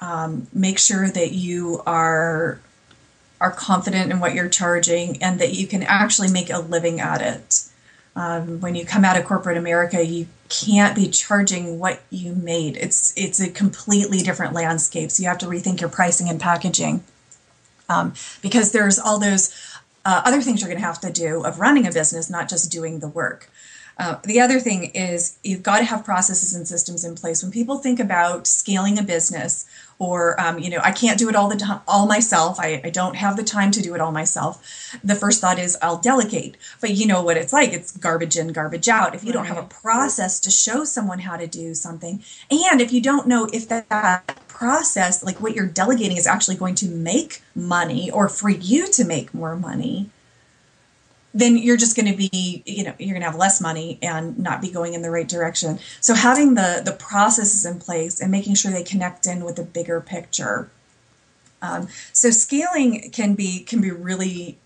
Um, 0.00 0.48
make 0.52 0.78
sure 0.78 1.08
that 1.08 1.32
you 1.32 1.82
are 1.86 2.60
are 3.42 3.50
confident 3.50 4.10
in 4.10 4.20
what 4.20 4.34
you're 4.34 4.48
charging 4.48 5.22
and 5.22 5.38
that 5.40 5.52
you 5.52 5.66
can 5.66 5.82
actually 5.82 6.30
make 6.30 6.48
a 6.48 6.58
living 6.58 7.00
at 7.00 7.20
it 7.20 7.68
um, 8.14 8.60
when 8.60 8.74
you 8.74 8.84
come 8.84 9.04
out 9.04 9.16
of 9.16 9.24
corporate 9.24 9.56
America, 9.56 10.04
you 10.04 10.26
can't 10.48 10.94
be 10.94 11.08
charging 11.08 11.78
what 11.78 12.02
you 12.10 12.34
made. 12.34 12.76
It's 12.76 13.12
it's 13.16 13.40
a 13.40 13.50
completely 13.50 14.18
different 14.18 14.52
landscape. 14.52 15.10
So 15.10 15.22
you 15.22 15.28
have 15.28 15.38
to 15.38 15.46
rethink 15.46 15.80
your 15.80 15.88
pricing 15.88 16.28
and 16.28 16.40
packaging 16.40 17.02
um, 17.88 18.12
because 18.42 18.72
there's 18.72 18.98
all 18.98 19.18
those 19.18 19.54
uh, 20.04 20.22
other 20.24 20.42
things 20.42 20.60
you're 20.60 20.68
going 20.68 20.80
to 20.80 20.86
have 20.86 21.00
to 21.00 21.12
do 21.12 21.44
of 21.44 21.58
running 21.58 21.86
a 21.86 21.92
business, 21.92 22.28
not 22.28 22.48
just 22.48 22.70
doing 22.70 22.98
the 22.98 23.08
work. 23.08 23.48
Uh, 23.98 24.16
the 24.24 24.40
other 24.40 24.58
thing 24.58 24.86
is 24.94 25.38
you've 25.42 25.62
got 25.62 25.78
to 25.78 25.84
have 25.84 26.04
processes 26.04 26.54
and 26.54 26.66
systems 26.66 27.04
in 27.04 27.14
place. 27.14 27.42
When 27.42 27.52
people 27.52 27.78
think 27.78 28.00
about 28.00 28.46
scaling 28.46 28.98
a 28.98 29.02
business, 29.02 29.66
or 30.02 30.38
um, 30.40 30.58
you 30.58 30.68
know, 30.68 30.80
I 30.82 30.90
can't 30.90 31.16
do 31.16 31.28
it 31.28 31.36
all 31.36 31.48
the 31.48 31.56
time, 31.56 31.80
all 31.86 32.08
myself. 32.08 32.58
I, 32.58 32.80
I 32.82 32.90
don't 32.90 33.14
have 33.14 33.36
the 33.36 33.44
time 33.44 33.70
to 33.70 33.80
do 33.80 33.94
it 33.94 34.00
all 34.00 34.10
myself. 34.10 34.98
The 35.04 35.14
first 35.14 35.40
thought 35.40 35.60
is 35.60 35.78
I'll 35.80 35.98
delegate. 35.98 36.56
But 36.80 36.90
you 36.90 37.06
know 37.06 37.22
what 37.22 37.36
it's 37.36 37.52
like? 37.52 37.72
It's 37.72 37.96
garbage 37.96 38.36
in, 38.36 38.48
garbage 38.52 38.88
out. 38.88 39.14
If 39.14 39.22
you 39.22 39.32
don't 39.32 39.44
have 39.46 39.58
a 39.58 39.62
process 39.62 40.40
to 40.40 40.50
show 40.50 40.82
someone 40.82 41.20
how 41.20 41.36
to 41.36 41.46
do 41.46 41.72
something, 41.74 42.20
and 42.50 42.80
if 42.80 42.92
you 42.92 43.00
don't 43.00 43.28
know 43.28 43.48
if 43.52 43.68
that, 43.68 43.88
that 43.90 44.48
process, 44.48 45.22
like 45.22 45.40
what 45.40 45.54
you're 45.54 45.66
delegating, 45.66 46.16
is 46.16 46.26
actually 46.26 46.56
going 46.56 46.74
to 46.74 46.88
make 46.88 47.40
money 47.54 48.10
or 48.10 48.28
for 48.28 48.50
you 48.50 48.88
to 48.88 49.04
make 49.04 49.32
more 49.32 49.54
money 49.54 50.10
then 51.34 51.56
you're 51.56 51.76
just 51.76 51.96
going 51.96 52.10
to 52.10 52.16
be 52.16 52.62
you 52.66 52.84
know 52.84 52.94
you're 52.98 53.14
going 53.14 53.22
to 53.22 53.30
have 53.30 53.36
less 53.36 53.60
money 53.60 53.98
and 54.02 54.38
not 54.38 54.60
be 54.60 54.70
going 54.70 54.94
in 54.94 55.02
the 55.02 55.10
right 55.10 55.28
direction. 55.28 55.78
So 56.00 56.14
having 56.14 56.54
the 56.54 56.82
the 56.84 56.92
processes 56.92 57.64
in 57.64 57.78
place 57.78 58.20
and 58.20 58.30
making 58.30 58.54
sure 58.54 58.70
they 58.70 58.84
connect 58.84 59.26
in 59.26 59.44
with 59.44 59.56
the 59.56 59.64
bigger 59.64 60.00
picture. 60.00 60.70
Um, 61.60 61.88
so 62.12 62.30
scaling 62.30 63.10
can 63.12 63.34
be 63.34 63.60
can 63.60 63.80
be 63.80 63.90
really 63.90 64.58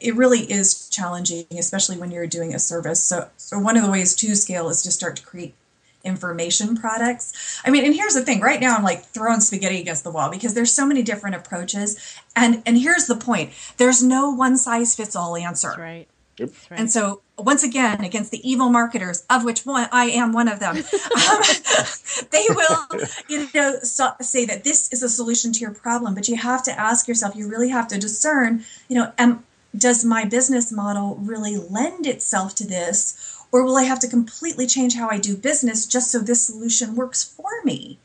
it 0.00 0.14
really 0.14 0.40
is 0.40 0.90
challenging 0.90 1.46
especially 1.52 1.96
when 1.96 2.10
you're 2.10 2.26
doing 2.26 2.54
a 2.54 2.58
service. 2.58 3.02
So 3.02 3.28
so 3.36 3.58
one 3.58 3.76
of 3.76 3.84
the 3.84 3.90
ways 3.90 4.14
to 4.16 4.34
scale 4.34 4.68
is 4.68 4.82
to 4.82 4.90
start 4.90 5.16
to 5.16 5.22
create 5.22 5.54
information 6.04 6.76
products. 6.76 7.60
I 7.64 7.70
mean, 7.70 7.84
and 7.84 7.94
here's 7.94 8.14
the 8.14 8.22
thing, 8.22 8.40
right 8.40 8.60
now 8.60 8.76
I'm 8.76 8.82
like 8.82 9.04
throwing 9.04 9.40
spaghetti 9.40 9.80
against 9.80 10.04
the 10.04 10.10
wall 10.10 10.30
because 10.30 10.54
there's 10.54 10.72
so 10.72 10.86
many 10.86 11.02
different 11.02 11.36
approaches. 11.36 12.18
And 12.34 12.62
and 12.66 12.78
here's 12.78 13.06
the 13.06 13.16
point. 13.16 13.52
There's 13.76 14.02
no 14.02 14.30
one 14.30 14.56
size 14.56 14.94
fits 14.94 15.16
all 15.16 15.36
answer. 15.36 15.68
That's 15.68 15.78
right. 15.78 16.08
Yep. 16.40 16.50
right. 16.70 16.80
And 16.80 16.90
so, 16.90 17.20
once 17.38 17.62
again, 17.62 18.02
against 18.02 18.30
the 18.30 18.48
evil 18.48 18.70
marketers, 18.70 19.24
of 19.28 19.44
which 19.44 19.66
one 19.66 19.88
I 19.92 20.06
am 20.06 20.32
one 20.32 20.48
of 20.48 20.58
them, 20.58 20.76
um, 20.76 20.82
they 22.30 22.46
will, 22.48 22.86
you 23.28 23.48
know, 23.54 23.78
so, 23.82 24.12
say 24.22 24.46
that 24.46 24.64
this 24.64 24.90
is 24.90 25.02
a 25.02 25.08
solution 25.08 25.52
to 25.52 25.60
your 25.60 25.72
problem. 25.72 26.14
But 26.14 26.28
you 26.28 26.36
have 26.36 26.62
to 26.64 26.78
ask 26.78 27.06
yourself. 27.08 27.36
You 27.36 27.48
really 27.48 27.68
have 27.68 27.88
to 27.88 27.98
discern. 27.98 28.64
You 28.88 28.96
know, 28.96 29.12
am, 29.18 29.44
does 29.76 30.04
my 30.04 30.24
business 30.24 30.72
model 30.72 31.16
really 31.16 31.56
lend 31.56 32.06
itself 32.06 32.54
to 32.56 32.66
this, 32.66 33.39
or 33.52 33.64
will 33.64 33.76
I 33.76 33.84
have 33.84 34.00
to 34.00 34.08
completely 34.08 34.66
change 34.66 34.94
how 34.94 35.08
I 35.08 35.18
do 35.18 35.36
business 35.36 35.86
just 35.86 36.10
so 36.10 36.18
this 36.18 36.46
solution 36.46 36.94
works 36.94 37.24
for 37.24 37.50
me? 37.64 37.98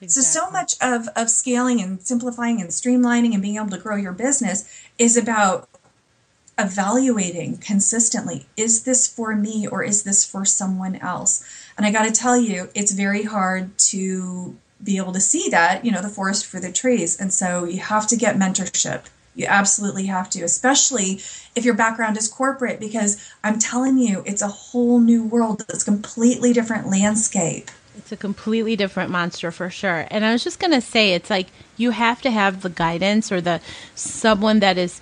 Exactly. 0.00 0.08
So, 0.08 0.40
so 0.46 0.50
much 0.50 0.74
of, 0.80 1.08
of 1.14 1.28
scaling 1.28 1.80
and 1.80 2.00
simplifying 2.00 2.60
and 2.60 2.70
streamlining 2.70 3.34
and 3.34 3.42
being 3.42 3.56
able 3.56 3.68
to 3.68 3.78
grow 3.78 3.96
your 3.96 4.12
business 4.12 4.64
is 4.98 5.16
about 5.16 5.68
evaluating 6.58 7.56
consistently 7.56 8.46
is 8.56 8.84
this 8.84 9.06
for 9.06 9.34
me 9.34 9.66
or 9.66 9.82
is 9.82 10.02
this 10.02 10.26
for 10.26 10.44
someone 10.44 10.96
else 10.96 11.42
and 11.76 11.86
i 11.86 11.90
got 11.90 12.04
to 12.04 12.10
tell 12.10 12.36
you 12.36 12.68
it's 12.74 12.92
very 12.92 13.22
hard 13.22 13.76
to 13.78 14.54
be 14.82 14.98
able 14.98 15.12
to 15.12 15.20
see 15.20 15.48
that 15.48 15.84
you 15.84 15.90
know 15.90 16.02
the 16.02 16.08
forest 16.08 16.44
for 16.44 16.60
the 16.60 16.70
trees 16.70 17.18
and 17.18 17.32
so 17.32 17.64
you 17.64 17.78
have 17.78 18.06
to 18.06 18.16
get 18.16 18.36
mentorship 18.36 19.04
you 19.34 19.46
absolutely 19.48 20.06
have 20.06 20.28
to 20.28 20.42
especially 20.42 21.20
if 21.54 21.64
your 21.64 21.74
background 21.74 22.16
is 22.16 22.28
corporate 22.28 22.80
because 22.80 23.32
i'm 23.44 23.58
telling 23.58 23.98
you 23.98 24.22
it's 24.26 24.42
a 24.42 24.48
whole 24.48 25.00
new 25.00 25.24
world 25.24 25.64
it's 25.68 25.82
a 25.82 25.84
completely 25.84 26.52
different 26.52 26.86
landscape 26.88 27.70
it's 27.96 28.12
a 28.12 28.16
completely 28.16 28.76
different 28.76 29.10
monster 29.10 29.50
for 29.50 29.70
sure 29.70 30.06
and 30.10 30.24
i 30.24 30.32
was 30.32 30.42
just 30.42 30.58
going 30.58 30.72
to 30.72 30.80
say 30.80 31.12
it's 31.12 31.30
like 31.30 31.48
you 31.76 31.90
have 31.90 32.20
to 32.20 32.30
have 32.30 32.62
the 32.62 32.70
guidance 32.70 33.30
or 33.30 33.40
the 33.40 33.60
someone 33.94 34.60
that 34.60 34.76
is 34.76 35.00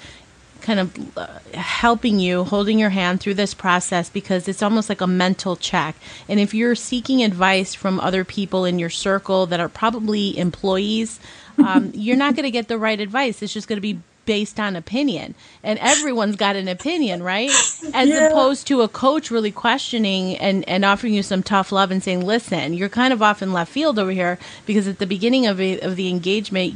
kind 0.60 0.80
of 0.80 1.18
uh, 1.18 1.38
helping 1.54 2.18
you, 2.18 2.44
holding 2.44 2.78
your 2.78 2.90
hand 2.90 3.20
through 3.20 3.34
this 3.34 3.54
process 3.54 4.10
because 4.10 4.48
it's 4.48 4.62
almost 4.62 4.88
like 4.88 5.00
a 5.00 5.06
mental 5.06 5.56
check. 5.56 5.96
And 6.28 6.38
if 6.38 6.52
you're 6.52 6.74
seeking 6.74 7.22
advice 7.22 7.74
from 7.74 7.98
other 8.00 8.24
people 8.24 8.64
in 8.64 8.78
your 8.78 8.90
circle 8.90 9.46
that 9.46 9.60
are 9.60 9.68
probably 9.68 10.36
employees, 10.36 11.20
um, 11.58 11.90
you're 11.94 12.16
not 12.16 12.34
going 12.34 12.44
to 12.44 12.50
get 12.50 12.68
the 12.68 12.78
right 12.78 13.00
advice. 13.00 13.42
It's 13.42 13.52
just 13.52 13.66
going 13.66 13.78
to 13.78 13.80
be 13.80 13.98
based 14.28 14.60
on 14.60 14.76
opinion. 14.76 15.34
And 15.62 15.78
everyone's 15.78 16.36
got 16.36 16.54
an 16.54 16.68
opinion 16.68 17.22
right? 17.22 17.48
As 17.94 18.10
yeah. 18.10 18.28
opposed 18.28 18.66
to 18.66 18.82
a 18.82 18.88
coach 18.88 19.30
really 19.30 19.50
questioning 19.50 20.36
and, 20.36 20.68
and 20.68 20.84
offering 20.84 21.14
you 21.14 21.22
some 21.22 21.42
tough 21.42 21.72
love 21.72 21.90
and 21.90 22.02
saying 22.02 22.26
listen 22.26 22.74
you're 22.74 22.90
kind 22.90 23.14
of 23.14 23.22
off 23.22 23.40
in 23.40 23.54
left 23.54 23.72
field 23.72 23.98
over 23.98 24.10
here 24.10 24.38
because 24.66 24.86
at 24.86 24.98
the 24.98 25.06
beginning 25.06 25.46
of, 25.46 25.58
a, 25.58 25.80
of 25.80 25.96
the 25.96 26.10
engagement 26.10 26.74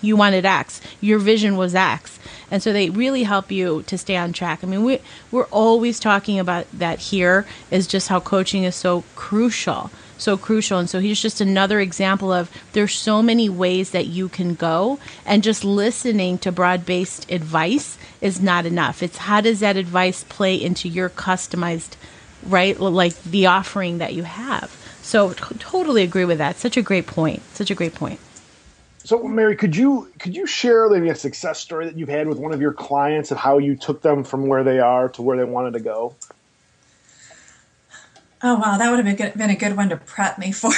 you 0.00 0.16
wanted 0.16 0.46
x. 0.46 0.80
Your 1.02 1.18
vision 1.18 1.58
was 1.58 1.74
x. 1.74 2.18
And 2.50 2.62
so 2.62 2.72
they 2.72 2.88
really 2.88 3.24
help 3.24 3.52
you 3.52 3.82
to 3.82 3.98
stay 3.98 4.16
on 4.16 4.32
track. 4.32 4.64
I 4.64 4.66
mean, 4.66 4.82
we 4.82 5.00
we're 5.30 5.44
always 5.44 6.00
talking 6.00 6.38
about 6.38 6.66
that 6.72 6.98
here 6.98 7.46
is 7.70 7.86
just 7.86 8.08
how 8.08 8.20
coaching 8.20 8.64
is 8.64 8.74
so 8.74 9.04
crucial, 9.14 9.90
so 10.20 10.36
crucial. 10.36 10.78
And 10.78 10.88
so 10.88 11.00
he's 11.00 11.20
just 11.20 11.40
another 11.40 11.80
example 11.80 12.32
of 12.32 12.50
there's 12.72 12.94
so 12.94 13.22
many 13.22 13.48
ways 13.48 13.90
that 13.90 14.06
you 14.06 14.28
can 14.28 14.54
go, 14.54 14.98
and 15.24 15.42
just 15.42 15.64
listening 15.64 16.38
to 16.38 16.52
broad-based 16.52 17.30
advice 17.30 17.98
is 18.20 18.40
not 18.40 18.66
enough. 18.66 19.02
It's 19.02 19.18
how 19.18 19.40
does 19.40 19.60
that 19.60 19.76
advice 19.76 20.24
play 20.24 20.54
into 20.54 20.88
your 20.88 21.08
customized, 21.08 21.96
right, 22.42 22.78
like 22.78 23.20
the 23.22 23.46
offering 23.46 23.98
that 23.98 24.14
you 24.14 24.24
have. 24.24 24.76
So 25.02 25.32
t- 25.32 25.56
totally 25.58 26.02
agree 26.02 26.24
with 26.24 26.38
that. 26.38 26.56
Such 26.56 26.76
a 26.76 26.82
great 26.82 27.06
point. 27.06 27.42
Such 27.54 27.70
a 27.70 27.74
great 27.74 27.94
point. 27.94 28.20
So, 29.02 29.22
Mary, 29.22 29.56
could 29.56 29.74
you 29.74 30.12
could 30.18 30.36
you 30.36 30.46
share 30.46 30.88
maybe 30.90 31.08
a 31.08 31.14
success 31.14 31.58
story 31.58 31.86
that 31.86 31.96
you've 31.96 32.10
had 32.10 32.28
with 32.28 32.38
one 32.38 32.52
of 32.52 32.60
your 32.60 32.74
clients 32.74 33.30
and 33.30 33.40
how 33.40 33.56
you 33.56 33.74
took 33.74 34.02
them 34.02 34.24
from 34.24 34.46
where 34.46 34.62
they 34.62 34.78
are 34.78 35.08
to 35.10 35.22
where 35.22 35.38
they 35.38 35.44
wanted 35.44 35.72
to 35.72 35.80
go? 35.80 36.14
Oh 38.42 38.56
wow, 38.56 38.78
that 38.78 38.90
would 38.90 39.04
have 39.04 39.04
been, 39.04 39.16
good, 39.16 39.38
been 39.38 39.50
a 39.50 39.56
good 39.56 39.76
one 39.76 39.90
to 39.90 39.96
prep 39.96 40.38
me 40.38 40.52
for. 40.52 40.70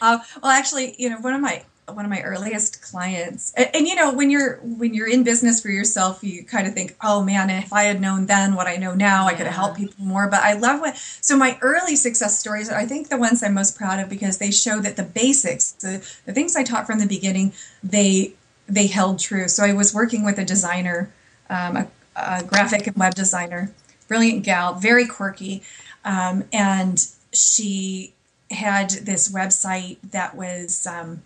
uh, 0.00 0.18
well, 0.42 0.52
actually, 0.52 0.94
you 0.98 1.10
know, 1.10 1.18
one 1.18 1.34
of 1.34 1.40
my 1.40 1.62
one 1.92 2.04
of 2.04 2.10
my 2.10 2.20
earliest 2.22 2.82
clients 2.82 3.52
and, 3.56 3.70
and, 3.74 3.88
you 3.88 3.94
know 3.94 4.12
when 4.12 4.30
you're 4.30 4.56
when 4.56 4.94
you're 4.94 5.08
in 5.08 5.22
business 5.22 5.60
for 5.60 5.70
yourself 5.70 6.22
you 6.22 6.44
kind 6.44 6.66
of 6.66 6.74
think 6.74 6.94
oh 7.02 7.22
man 7.22 7.48
if 7.50 7.72
i 7.72 7.84
had 7.84 8.00
known 8.00 8.26
then 8.26 8.54
what 8.54 8.66
i 8.66 8.76
know 8.76 8.94
now 8.94 9.22
yeah. 9.22 9.32
i 9.32 9.34
could 9.34 9.46
have 9.46 9.54
helped 9.54 9.76
people 9.76 10.04
more 10.04 10.28
but 10.28 10.40
i 10.42 10.52
love 10.52 10.80
what 10.80 10.96
so 10.96 11.36
my 11.36 11.58
early 11.62 11.96
success 11.96 12.38
stories 12.38 12.68
are 12.68 12.76
i 12.76 12.84
think 12.84 13.08
the 13.08 13.16
ones 13.16 13.42
i'm 13.42 13.54
most 13.54 13.76
proud 13.76 13.98
of 14.00 14.08
because 14.08 14.38
they 14.38 14.50
show 14.50 14.80
that 14.80 14.96
the 14.96 15.02
basics 15.02 15.72
the, 15.72 16.06
the 16.26 16.32
things 16.32 16.56
i 16.56 16.62
taught 16.62 16.86
from 16.86 16.98
the 16.98 17.06
beginning 17.06 17.52
they 17.82 18.32
they 18.68 18.86
held 18.86 19.18
true 19.18 19.48
so 19.48 19.64
i 19.64 19.72
was 19.72 19.94
working 19.94 20.24
with 20.24 20.38
a 20.38 20.44
designer 20.44 21.10
um, 21.50 21.76
a, 21.76 21.88
a, 22.16 22.44
graphic 22.44 22.86
and 22.86 22.96
web 22.96 23.14
designer 23.14 23.72
brilliant 24.08 24.44
gal 24.44 24.74
very 24.74 25.06
quirky 25.06 25.62
um, 26.04 26.44
and 26.52 27.06
she 27.32 28.14
had 28.50 28.90
this 28.90 29.30
website 29.30 29.98
that 30.10 30.34
was 30.34 30.86
um, 30.86 31.22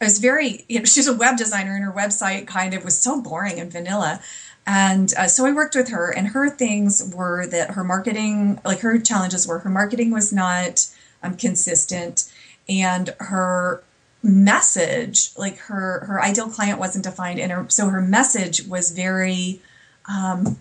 it 0.00 0.04
was 0.04 0.18
very 0.18 0.64
you 0.68 0.78
know 0.78 0.84
she's 0.84 1.08
a 1.08 1.14
web 1.14 1.36
designer 1.36 1.74
and 1.74 1.84
her 1.84 1.92
website 1.92 2.46
kind 2.46 2.74
of 2.74 2.84
was 2.84 2.98
so 2.98 3.20
boring 3.20 3.58
and 3.58 3.72
vanilla. 3.72 4.20
And 4.68 5.14
uh, 5.16 5.28
so 5.28 5.46
i 5.46 5.52
worked 5.52 5.76
with 5.76 5.88
her 5.90 6.10
and 6.10 6.28
her 6.28 6.50
things 6.50 7.12
were 7.14 7.46
that 7.46 7.72
her 7.72 7.84
marketing 7.84 8.60
like 8.64 8.80
her 8.80 8.98
challenges 8.98 9.46
were 9.46 9.60
her 9.60 9.70
marketing 9.70 10.10
was 10.10 10.32
not 10.32 10.88
um, 11.22 11.36
consistent 11.36 12.30
and 12.68 13.14
her 13.20 13.82
message 14.22 15.30
like 15.36 15.56
her 15.58 16.04
her 16.06 16.20
ideal 16.20 16.48
client 16.48 16.80
wasn't 16.80 17.04
defined 17.04 17.38
and 17.38 17.52
her, 17.52 17.66
so 17.68 17.88
her 17.88 18.02
message 18.02 18.66
was 18.66 18.90
very 18.90 19.62
um, 20.08 20.58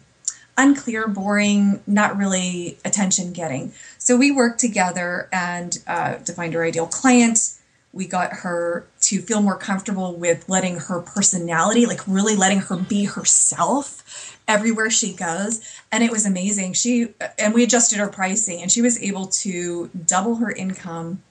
unclear, 0.58 1.08
boring, 1.08 1.82
not 1.86 2.18
really 2.18 2.78
attention 2.86 3.34
getting. 3.34 3.74
So 3.98 4.16
we 4.16 4.32
worked 4.32 4.60
together 4.60 5.28
and 5.32 5.78
uh, 5.88 6.16
defined 6.18 6.54
her 6.54 6.64
ideal 6.64 6.88
client. 6.88 7.52
We 7.92 8.08
got 8.08 8.34
her 8.34 8.86
to 9.02 9.22
feel 9.22 9.42
more 9.42 9.58
comfortable 9.58 10.16
with 10.16 10.48
letting 10.50 10.80
her 10.80 11.02
personality, 11.02 11.86
like 11.86 12.02
really 12.08 12.36
letting 12.36 12.60
her 12.60 12.78
be 12.78 13.06
herself 13.06 14.38
everywhere 14.48 14.90
she 14.90 15.14
goes. 15.14 15.62
And 15.92 16.04
it 16.04 16.12
was 16.12 16.26
amazing. 16.26 16.74
She 16.74 17.14
and 17.40 17.54
we 17.54 17.64
adjusted 17.64 18.00
her 18.00 18.08
pricing, 18.08 18.62
and 18.62 18.72
she 18.72 18.82
was 18.82 19.02
able 19.02 19.28
to 19.28 19.90
double 20.06 20.36
her 20.36 20.52
income 20.52 21.24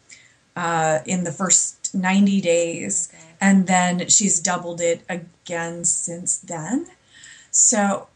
uh, 0.57 1.01
in 1.07 1.25
the 1.25 1.33
first 1.33 1.95
90 1.95 2.41
days. 2.41 3.13
Okay. 3.13 3.25
And 3.41 3.67
then 3.67 4.09
she's 4.09 4.41
doubled 4.41 4.81
it 4.81 5.03
again 5.09 5.85
since 5.85 6.39
then. 6.39 6.87
So 7.51 8.09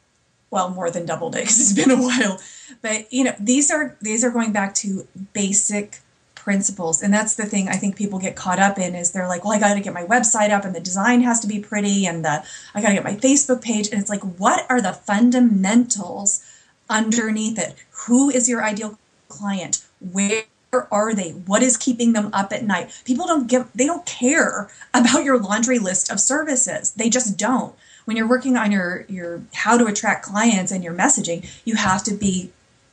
well 0.50 0.71
more 0.71 0.90
than 0.90 1.07
doubled 1.07 1.37
it 1.37 1.43
because 1.43 1.61
it's 1.61 1.73
been 1.73 1.90
a 1.90 2.02
while. 2.02 2.40
But 2.83 3.12
you 3.12 3.25
know 3.25 3.35
these 3.38 3.71
are 3.71 3.97
these 4.00 4.25
are 4.25 4.31
going 4.31 4.52
back 4.52 4.75
to 4.76 5.07
basic 5.33 6.00
principles. 6.35 7.02
And 7.02 7.12
that's 7.12 7.35
the 7.35 7.45
thing 7.45 7.69
i 7.69 7.75
think 7.75 7.95
people 7.95 8.19
get 8.19 8.35
caught 8.35 8.59
up 8.59 8.78
in 8.78 8.95
is 8.95 9.12
they're 9.12 9.28
like 9.28 9.45
well 9.45 9.52
i 9.52 9.61
got 9.61 9.75
to 9.75 9.81
get 9.81 9.93
my 9.93 10.05
website 10.05 10.50
up 10.50 10.64
and 10.64 10.75
the 10.75 10.81
design 10.81 11.21
has 11.21 11.40
to 11.40 11.47
be 11.47 11.61
pretty 11.61 12.07
and 12.07 12.25
the 12.25 12.43
i 12.75 12.81
got 12.81 12.88
to 12.88 12.95
get 12.95 13.05
my 13.05 13.17
facebook 13.17 13.61
page. 13.61 13.88
And 13.88 14.00
it's 14.00 14.09
like 14.09 14.23
what 14.23 14.64
are 14.71 14.81
the 14.81 14.93
fundamentals 14.93 16.43
underneath 16.88 17.59
it? 17.59 17.75
Who 18.07 18.31
is 18.31 18.49
your 18.49 18.64
ideal 18.64 18.99
client? 19.28 19.85
Where 20.00 20.45
are 20.90 21.14
they? 21.14 21.31
What 21.31 21.62
is 21.62 21.76
keeping 21.76 22.12
them 22.12 22.31
up 22.33 22.52
at 22.52 22.64
night? 22.64 23.02
People 23.05 23.26
don't 23.26 23.47
give 23.47 23.69
they 23.75 23.87
don't 23.87 24.07
care 24.07 24.71
about 24.95 25.25
your 25.25 25.38
laundry 25.38 25.78
list 25.78 26.11
of 26.11 26.21
services. 26.21 26.93
They 26.93 27.11
just 27.11 27.37
don't 27.37 27.75
when 28.09 28.17
you're 28.17 28.27
working 28.27 28.57
on 28.57 28.73
your 28.73 29.05
your 29.07 29.43
how 29.53 29.77
to 29.77 29.85
attract 29.85 30.25
clients 30.25 30.73
and 30.73 30.83
your 30.83 30.95
messaging, 30.95 31.47
you 31.67 31.75
have 31.75 32.03
to 32.05 32.15
be 32.15 32.50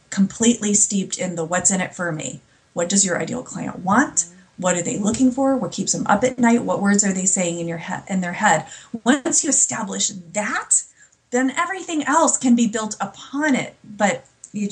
completely 0.10 0.74
steeped 0.74 1.18
in 1.18 1.38
the 1.38 1.46
what's 1.46 1.72
in 1.72 1.80
it 1.80 1.96
for 1.96 2.12
me. 2.12 2.42
What 2.74 2.90
does 2.90 3.06
your 3.06 3.18
ideal 3.18 3.42
client 3.42 3.80
want? 3.80 4.26
What 4.58 4.76
are 4.76 4.82
they 4.82 4.98
looking 4.98 5.32
for? 5.32 5.56
What 5.56 5.72
keeps 5.72 5.94
them 5.94 6.06
up 6.06 6.26
at 6.26 6.38
night? 6.38 6.64
What 6.64 6.82
words 6.82 7.06
are 7.06 7.14
they 7.14 7.26
saying 7.26 7.60
in 7.60 7.68
your 7.70 7.78
head 7.78 8.04
in 8.10 8.20
their 8.20 8.34
head? 8.34 8.68
Once 9.06 9.42
you 9.42 9.50
establish 9.50 10.10
that, 10.10 10.84
then 11.30 11.52
everything 11.52 12.04
else 12.04 12.38
can 12.38 12.54
be 12.54 12.68
built 12.68 12.98
upon 13.00 13.56
it. 13.56 13.76
But 13.86 14.26
you 14.52 14.72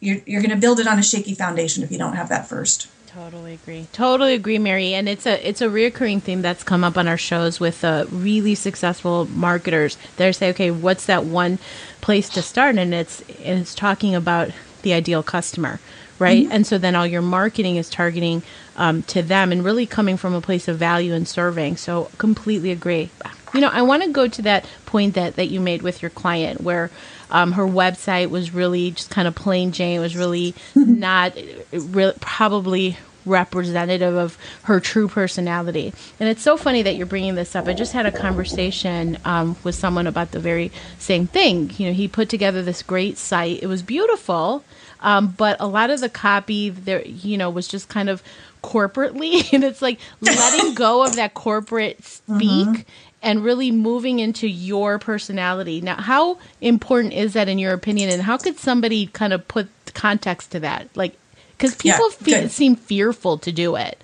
you're, 0.00 0.18
you're 0.26 0.42
going 0.42 0.50
to 0.50 0.56
build 0.56 0.80
it 0.80 0.88
on 0.88 0.98
a 0.98 1.02
shaky 1.04 1.34
foundation 1.34 1.84
if 1.84 1.92
you 1.92 1.98
don't 1.98 2.16
have 2.16 2.30
that 2.30 2.48
first. 2.48 2.88
Totally 3.12 3.54
agree. 3.54 3.88
Totally 3.92 4.34
agree, 4.34 4.58
Mary. 4.58 4.94
And 4.94 5.08
it's 5.08 5.26
a 5.26 5.46
it's 5.46 5.60
a 5.60 5.66
reoccurring 5.66 6.22
theme 6.22 6.42
that's 6.42 6.62
come 6.62 6.84
up 6.84 6.96
on 6.96 7.08
our 7.08 7.18
shows 7.18 7.58
with 7.58 7.84
uh, 7.84 8.06
really 8.10 8.54
successful 8.54 9.26
marketers. 9.26 9.98
They 10.16 10.30
say, 10.30 10.50
okay, 10.50 10.70
what's 10.70 11.06
that 11.06 11.24
one 11.24 11.58
place 12.00 12.28
to 12.30 12.42
start? 12.42 12.76
And 12.76 12.94
it's 12.94 13.20
and 13.42 13.58
it's 13.58 13.74
talking 13.74 14.14
about 14.14 14.50
the 14.82 14.92
ideal 14.92 15.24
customer, 15.24 15.80
right? 16.20 16.44
Mm-hmm. 16.44 16.52
And 16.52 16.66
so 16.66 16.78
then 16.78 16.94
all 16.94 17.06
your 17.06 17.22
marketing 17.22 17.76
is 17.76 17.90
targeting 17.90 18.42
um, 18.76 19.02
to 19.04 19.22
them 19.22 19.50
and 19.50 19.64
really 19.64 19.86
coming 19.86 20.16
from 20.16 20.32
a 20.32 20.40
place 20.40 20.68
of 20.68 20.78
value 20.78 21.12
and 21.12 21.26
serving. 21.26 21.78
So 21.78 22.10
completely 22.16 22.70
agree. 22.70 23.10
You 23.52 23.60
know, 23.60 23.70
I 23.70 23.82
want 23.82 24.04
to 24.04 24.10
go 24.10 24.28
to 24.28 24.42
that 24.42 24.64
point 24.86 25.14
that 25.14 25.34
that 25.34 25.46
you 25.46 25.58
made 25.58 25.82
with 25.82 26.00
your 26.00 26.10
client 26.10 26.60
where 26.60 26.90
um, 27.30 27.52
her 27.52 27.66
website 27.66 28.30
was 28.30 28.52
really 28.52 28.92
just 28.92 29.10
kind 29.10 29.26
of 29.26 29.34
plain 29.34 29.72
Jane. 29.72 29.98
It 29.98 30.02
was 30.02 30.16
really 30.16 30.54
not 30.74 31.36
really 31.72 32.12
probably 32.20 32.96
representative 33.26 34.14
of 34.14 34.38
her 34.64 34.80
true 34.80 35.08
personality. 35.08 35.92
And 36.18 36.28
it's 36.28 36.42
so 36.42 36.56
funny 36.56 36.82
that 36.82 36.96
you're 36.96 37.06
bringing 37.06 37.34
this 37.34 37.54
up. 37.54 37.68
I 37.68 37.74
just 37.74 37.92
had 37.92 38.06
a 38.06 38.12
conversation 38.12 39.18
um, 39.24 39.56
with 39.62 39.74
someone 39.74 40.06
about 40.06 40.30
the 40.30 40.40
very 40.40 40.72
same 40.98 41.26
thing. 41.26 41.70
You 41.76 41.88
know, 41.88 41.92
he 41.92 42.08
put 42.08 42.28
together 42.28 42.62
this 42.62 42.82
great 42.82 43.18
site. 43.18 43.62
It 43.62 43.66
was 43.66 43.82
beautiful, 43.82 44.64
um, 45.00 45.34
but 45.36 45.56
a 45.60 45.66
lot 45.66 45.90
of 45.90 46.00
the 46.00 46.08
copy 46.08 46.70
there, 46.70 47.02
you 47.04 47.36
know, 47.36 47.50
was 47.50 47.68
just 47.68 47.88
kind 47.88 48.08
of 48.08 48.22
corporately, 48.62 49.48
and 49.52 49.64
it's 49.64 49.82
like 49.82 49.98
letting 50.20 50.74
go 50.74 51.04
of 51.04 51.16
that 51.16 51.34
corporate 51.34 52.04
speak. 52.04 52.68
Mm-hmm 52.68 52.82
and 53.22 53.44
really 53.44 53.70
moving 53.70 54.18
into 54.18 54.48
your 54.48 54.98
personality. 54.98 55.80
Now, 55.80 55.96
how 55.96 56.38
important 56.60 57.12
is 57.12 57.34
that 57.34 57.48
in 57.48 57.58
your 57.58 57.72
opinion, 57.72 58.10
and 58.10 58.22
how 58.22 58.38
could 58.38 58.58
somebody 58.58 59.06
kind 59.06 59.32
of 59.32 59.46
put 59.46 59.68
context 59.94 60.52
to 60.52 60.60
that? 60.60 60.88
Like, 60.96 61.16
because 61.56 61.74
people 61.74 62.10
yeah, 62.24 62.42
fe- 62.42 62.48
seem 62.48 62.76
fearful 62.76 63.38
to 63.38 63.52
do 63.52 63.76
it. 63.76 64.02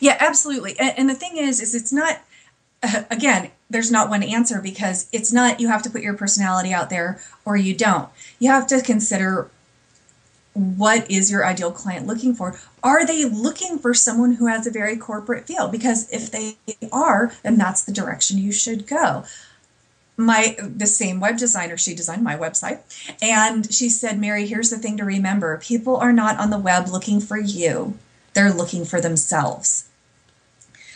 Yeah, 0.00 0.16
absolutely. 0.20 0.78
And, 0.78 0.98
and 0.98 1.10
the 1.10 1.14
thing 1.14 1.36
is, 1.36 1.60
is 1.60 1.74
it's 1.74 1.92
not. 1.92 2.20
Uh, 2.82 3.04
again, 3.10 3.50
there's 3.70 3.90
not 3.90 4.10
one 4.10 4.22
answer 4.22 4.60
because 4.60 5.08
it's 5.10 5.32
not 5.32 5.58
you 5.58 5.68
have 5.68 5.82
to 5.82 5.90
put 5.90 6.02
your 6.02 6.12
personality 6.12 6.72
out 6.72 6.90
there 6.90 7.18
or 7.46 7.56
you 7.56 7.74
don't. 7.74 8.10
You 8.38 8.50
have 8.50 8.66
to 8.66 8.82
consider 8.82 9.50
what 10.54 11.10
is 11.10 11.30
your 11.30 11.44
ideal 11.44 11.72
client 11.72 12.06
looking 12.06 12.34
for? 12.34 12.58
Are 12.82 13.04
they 13.04 13.24
looking 13.24 13.78
for 13.78 13.92
someone 13.92 14.34
who 14.34 14.46
has 14.46 14.66
a 14.66 14.70
very 14.70 14.96
corporate 14.96 15.46
feel? 15.46 15.68
Because 15.68 16.08
if 16.10 16.30
they 16.30 16.56
are, 16.92 17.32
then 17.42 17.56
that's 17.56 17.82
the 17.82 17.92
direction 17.92 18.38
you 18.38 18.52
should 18.52 18.86
go. 18.86 19.24
My 20.16 20.56
the 20.60 20.86
same 20.86 21.18
web 21.18 21.38
designer, 21.38 21.76
she 21.76 21.92
designed 21.92 22.22
my 22.22 22.36
website, 22.36 22.78
and 23.20 23.72
she 23.74 23.88
said, 23.88 24.20
Mary, 24.20 24.46
here's 24.46 24.70
the 24.70 24.78
thing 24.78 24.96
to 24.98 25.04
remember: 25.04 25.58
people 25.58 25.96
are 25.96 26.12
not 26.12 26.38
on 26.38 26.50
the 26.50 26.58
web 26.58 26.86
looking 26.86 27.20
for 27.20 27.36
you; 27.36 27.98
they're 28.32 28.52
looking 28.52 28.84
for 28.84 29.00
themselves. 29.00 29.88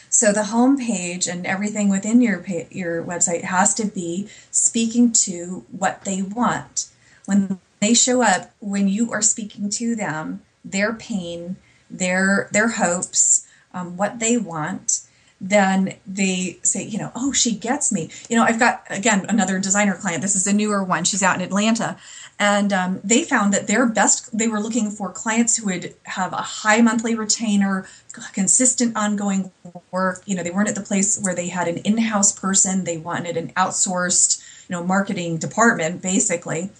So 0.09 0.33
the 0.33 0.45
home 0.45 0.79
page 0.79 1.27
and 1.27 1.45
everything 1.45 1.89
within 1.89 2.21
your 2.21 2.45
your 2.71 3.03
website 3.03 3.43
has 3.43 3.75
to 3.75 3.87
be 3.87 4.29
speaking 4.53 5.11
to 5.25 5.65
what 5.73 6.05
they 6.05 6.23
want. 6.23 6.87
When 7.27 7.59
they 7.81 7.95
show 7.95 8.23
up 8.23 8.51
when 8.61 8.89
you 8.89 9.13
are 9.13 9.23
speaking 9.23 9.71
to 9.71 9.95
them 9.95 10.43
their 10.65 10.93
pain 10.93 11.57
their 11.91 12.49
their 12.53 12.69
hopes 12.69 13.47
um, 13.73 13.97
what 13.97 14.19
they 14.19 14.37
want. 14.37 15.03
Then 15.41 15.95
they 16.07 16.59
say 16.63 16.83
you 16.85 16.99
know 16.99 17.13
oh 17.15 17.33
she 17.33 17.55
gets 17.55 17.93
me. 17.93 18.11
You 18.29 18.37
know 18.37 18.43
i've 18.43 18.59
got 18.59 18.83
again 18.91 19.25
another 19.29 19.59
designer 19.59 19.95
client. 19.95 20.23
This 20.23 20.35
is 20.35 20.47
a 20.47 20.53
newer 20.53 20.83
one. 20.83 21.05
She's 21.05 21.23
out 21.23 21.37
in 21.37 21.43
atlanta. 21.43 21.97
And 22.41 22.73
um, 22.73 23.01
they 23.03 23.25
found 23.25 23.53
that 23.53 23.67
their 23.67 23.87
best 23.87 24.37
they 24.37 24.49
were 24.49 24.61
looking 24.61 24.91
for 24.91 25.11
clients 25.11 25.57
who 25.57 25.67
would 25.67 25.95
have 26.05 26.33
a 26.33 26.37
high 26.37 26.81
monthly 26.81 27.15
retainer 27.15 27.87
consistent 28.33 28.97
ongoing 28.97 29.53
work. 29.93 30.23
You 30.27 30.35
know 30.35 30.43
they 30.43 30.51
weren't 30.51 30.69
at 30.69 30.75
the 30.75 30.81
place 30.81 31.21
where 31.21 31.35
they 31.35 31.49
had 31.49 31.69
an 31.69 31.79
in-house 31.79 32.33
person. 32.33 32.83
They 32.83 32.97
wanted 32.97 33.37
an 33.37 33.53
outsourced 33.53 34.43
you 34.69 34.75
know 34.75 34.83
marketing 34.83 35.39
department 35.39 36.03
basically 36.03 36.71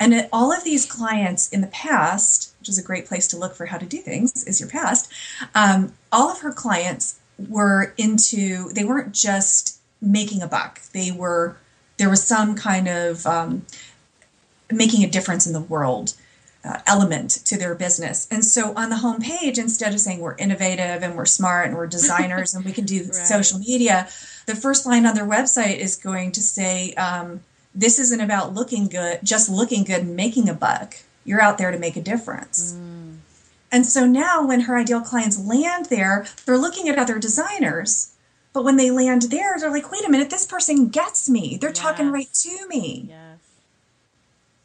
and 0.00 0.28
all 0.32 0.52
of 0.52 0.64
these 0.64 0.86
clients 0.86 1.48
in 1.50 1.60
the 1.60 1.66
past, 1.68 2.54
which 2.60 2.68
is 2.68 2.78
a 2.78 2.82
great 2.82 3.06
place 3.06 3.26
to 3.28 3.36
look 3.36 3.54
for 3.54 3.66
how 3.66 3.78
to 3.78 3.86
do 3.86 3.98
things, 3.98 4.44
is 4.44 4.60
your 4.60 4.68
past. 4.68 5.12
Um, 5.54 5.92
all 6.10 6.30
of 6.30 6.40
her 6.40 6.52
clients 6.52 7.18
were 7.48 7.94
into, 7.96 8.70
they 8.70 8.84
weren't 8.84 9.12
just 9.12 9.80
making 10.00 10.42
a 10.42 10.46
buck. 10.46 10.80
They 10.92 11.10
were, 11.10 11.56
there 11.98 12.10
was 12.10 12.24
some 12.24 12.54
kind 12.54 12.88
of 12.88 13.26
um, 13.26 13.66
making 14.70 15.04
a 15.04 15.10
difference 15.10 15.46
in 15.46 15.52
the 15.52 15.60
world. 15.60 16.14
Uh, 16.66 16.80
element 16.86 17.28
to 17.44 17.58
their 17.58 17.74
business. 17.74 18.26
And 18.30 18.42
so 18.42 18.72
on 18.74 18.88
the 18.88 18.96
home 18.96 19.20
page, 19.20 19.58
instead 19.58 19.92
of 19.92 20.00
saying 20.00 20.20
we're 20.20 20.34
innovative 20.36 21.02
and 21.02 21.14
we're 21.14 21.26
smart 21.26 21.66
and 21.66 21.76
we're 21.76 21.86
designers 21.86 22.54
and 22.54 22.64
we 22.64 22.72
can 22.72 22.86
do 22.86 23.00
right. 23.04 23.14
social 23.14 23.58
media, 23.58 24.08
the 24.46 24.56
first 24.56 24.86
line 24.86 25.04
on 25.04 25.14
their 25.14 25.26
website 25.26 25.76
is 25.76 25.94
going 25.96 26.32
to 26.32 26.40
say, 26.40 26.94
um, 26.94 27.42
this 27.74 27.98
isn't 27.98 28.20
about 28.20 28.54
looking 28.54 28.88
good, 28.88 29.20
just 29.22 29.48
looking 29.48 29.84
good 29.84 30.02
and 30.02 30.16
making 30.16 30.48
a 30.48 30.54
buck. 30.54 30.96
You're 31.24 31.40
out 31.40 31.58
there 31.58 31.70
to 31.70 31.78
make 31.78 31.96
a 31.96 32.02
difference. 32.02 32.74
Mm. 32.74 33.16
And 33.72 33.84
so 33.84 34.06
now 34.06 34.46
when 34.46 34.62
her 34.62 34.76
ideal 34.78 35.00
clients 35.00 35.38
land 35.38 35.86
there, 35.86 36.26
they're 36.46 36.58
looking 36.58 36.88
at 36.88 36.98
other 36.98 37.18
designers. 37.18 38.12
But 38.52 38.62
when 38.62 38.76
they 38.76 38.90
land 38.90 39.22
there, 39.22 39.56
they're 39.58 39.70
like, 39.70 39.90
wait 39.90 40.06
a 40.06 40.10
minute, 40.10 40.30
this 40.30 40.46
person 40.46 40.88
gets 40.88 41.28
me. 41.28 41.56
They're 41.60 41.70
yes. 41.70 41.78
talking 41.78 42.12
right 42.12 42.32
to 42.32 42.68
me. 42.68 43.06
Yes. 43.08 43.38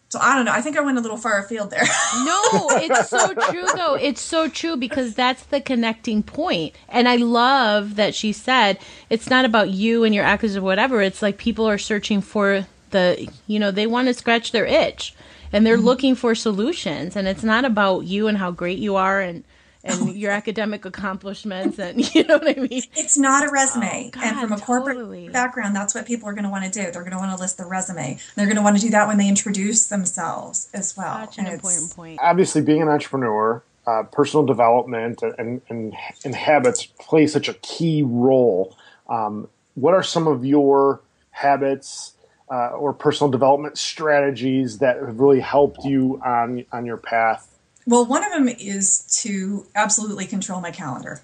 So 0.10 0.20
I 0.20 0.36
don't 0.36 0.46
know. 0.46 0.52
I 0.52 0.62
think 0.62 0.78
I 0.78 0.82
went 0.82 0.98
a 0.98 1.02
little 1.02 1.18
far 1.18 1.40
afield 1.40 1.70
there. 1.70 1.84
no, 2.26 2.68
it's 2.72 3.10
so 3.10 3.34
true 3.34 3.66
though. 3.76 3.94
It's 3.94 4.22
so 4.22 4.48
true 4.48 4.76
because 4.76 5.14
that's 5.14 5.44
the 5.44 5.62
connecting 5.62 6.24
point. 6.24 6.76
And 6.88 7.08
I 7.08 7.16
love 7.16 7.96
that 7.96 8.16
she 8.16 8.32
said 8.32 8.80
it's 9.10 9.30
not 9.30 9.46
about 9.46 9.70
you 9.70 10.04
and 10.04 10.14
your 10.14 10.24
actors 10.24 10.58
or 10.58 10.62
whatever. 10.62 11.02
It's 11.02 11.22
like 11.22 11.38
people 11.38 11.68
are 11.68 11.78
searching 11.78 12.22
for 12.22 12.66
the 12.92 13.32
you 13.48 13.60
know 13.60 13.72
they 13.72 13.88
want 13.88 14.08
to 14.08 14.14
scratch 14.14 14.52
their 14.52 14.66
itch 14.66 15.14
and 15.52 15.66
they're 15.66 15.78
mm-hmm. 15.78 15.86
looking 15.86 16.16
for 16.16 16.36
solutions 16.36 17.16
and 17.16 17.28
it's 17.28 17.44
not 17.44 17.66
about 17.66 18.02
you 18.06 18.28
and 18.28 18.38
how 18.38 18.52
great 18.52 18.80
you 18.80 18.96
are 18.96 19.20
and 19.22 19.44
and 19.84 19.96
oh, 20.02 20.08
your 20.14 20.32
academic 20.32 20.86
accomplishments 20.86 21.80
and 21.80 22.14
you 22.16 22.24
know 22.26 22.38
what 22.38 22.58
I 22.58 22.60
mean? 22.60 22.84
It's 22.96 23.18
not 23.18 23.48
a 23.48 23.52
resume. 23.52 24.08
Oh, 24.08 24.10
God, 24.12 24.24
and 24.24 24.40
from 24.40 24.52
a 24.54 24.60
corporate 24.60 24.98
totally. 24.98 25.30
background, 25.30 25.76
that's 25.76 25.96
what 25.96 26.06
people 26.06 26.28
are 26.28 26.34
going 26.34 26.44
to 26.44 26.50
want 26.50 26.72
to 26.72 26.72
do. 26.72 26.92
They're 26.92 27.02
going 27.04 27.12
to 27.12 27.18
want 27.18 27.36
to 27.36 27.42
list 27.42 27.58
the 27.58 27.66
resume. 27.66 28.20
They're 28.36 28.46
going 28.46 28.58
to 28.58 28.62
want 28.62 28.78
to 28.78 28.82
do 28.82 28.90
that 28.90 29.08
when 29.08 29.18
they 29.18 29.28
introduce 29.28 29.88
themselves 29.88 30.70
as 30.74 30.96
well. 30.98 31.26
Such 31.26 31.38
an 31.38 31.46
and 31.46 31.56
important 31.56 31.92
point. 31.96 32.20
Obviously, 32.22 32.62
being 32.62 32.82
an 32.82 32.90
entrepreneur, 32.90 33.64
uh, 33.88 34.04
personal 34.04 34.46
development 34.46 35.22
and, 35.24 35.62
and, 35.70 35.94
and 36.24 36.36
habits 36.36 36.86
play 37.00 37.26
such 37.26 37.48
a 37.48 37.54
key 37.56 38.04
role. 38.04 38.76
Um, 39.08 39.48
what 39.76 39.94
are 39.94 40.04
some 40.04 40.28
of 40.28 40.46
your 40.46 41.02
habits 41.32 42.14
uh, 42.50 42.70
or 42.70 42.94
personal 42.94 43.30
development 43.30 43.78
strategies 43.78 44.80
that 44.80 44.98
have 44.98 45.20
really 45.20 45.40
helped 45.40 45.84
you 45.84 46.22
on 46.24 46.66
on 46.72 46.86
your 46.86 46.98
path? 46.98 47.48
Well, 47.86 48.06
one 48.06 48.24
of 48.24 48.32
them 48.32 48.48
is 48.48 49.00
to 49.24 49.66
absolutely 49.76 50.28
control 50.28 50.62
my 50.62 50.72
calendar. 50.72 51.22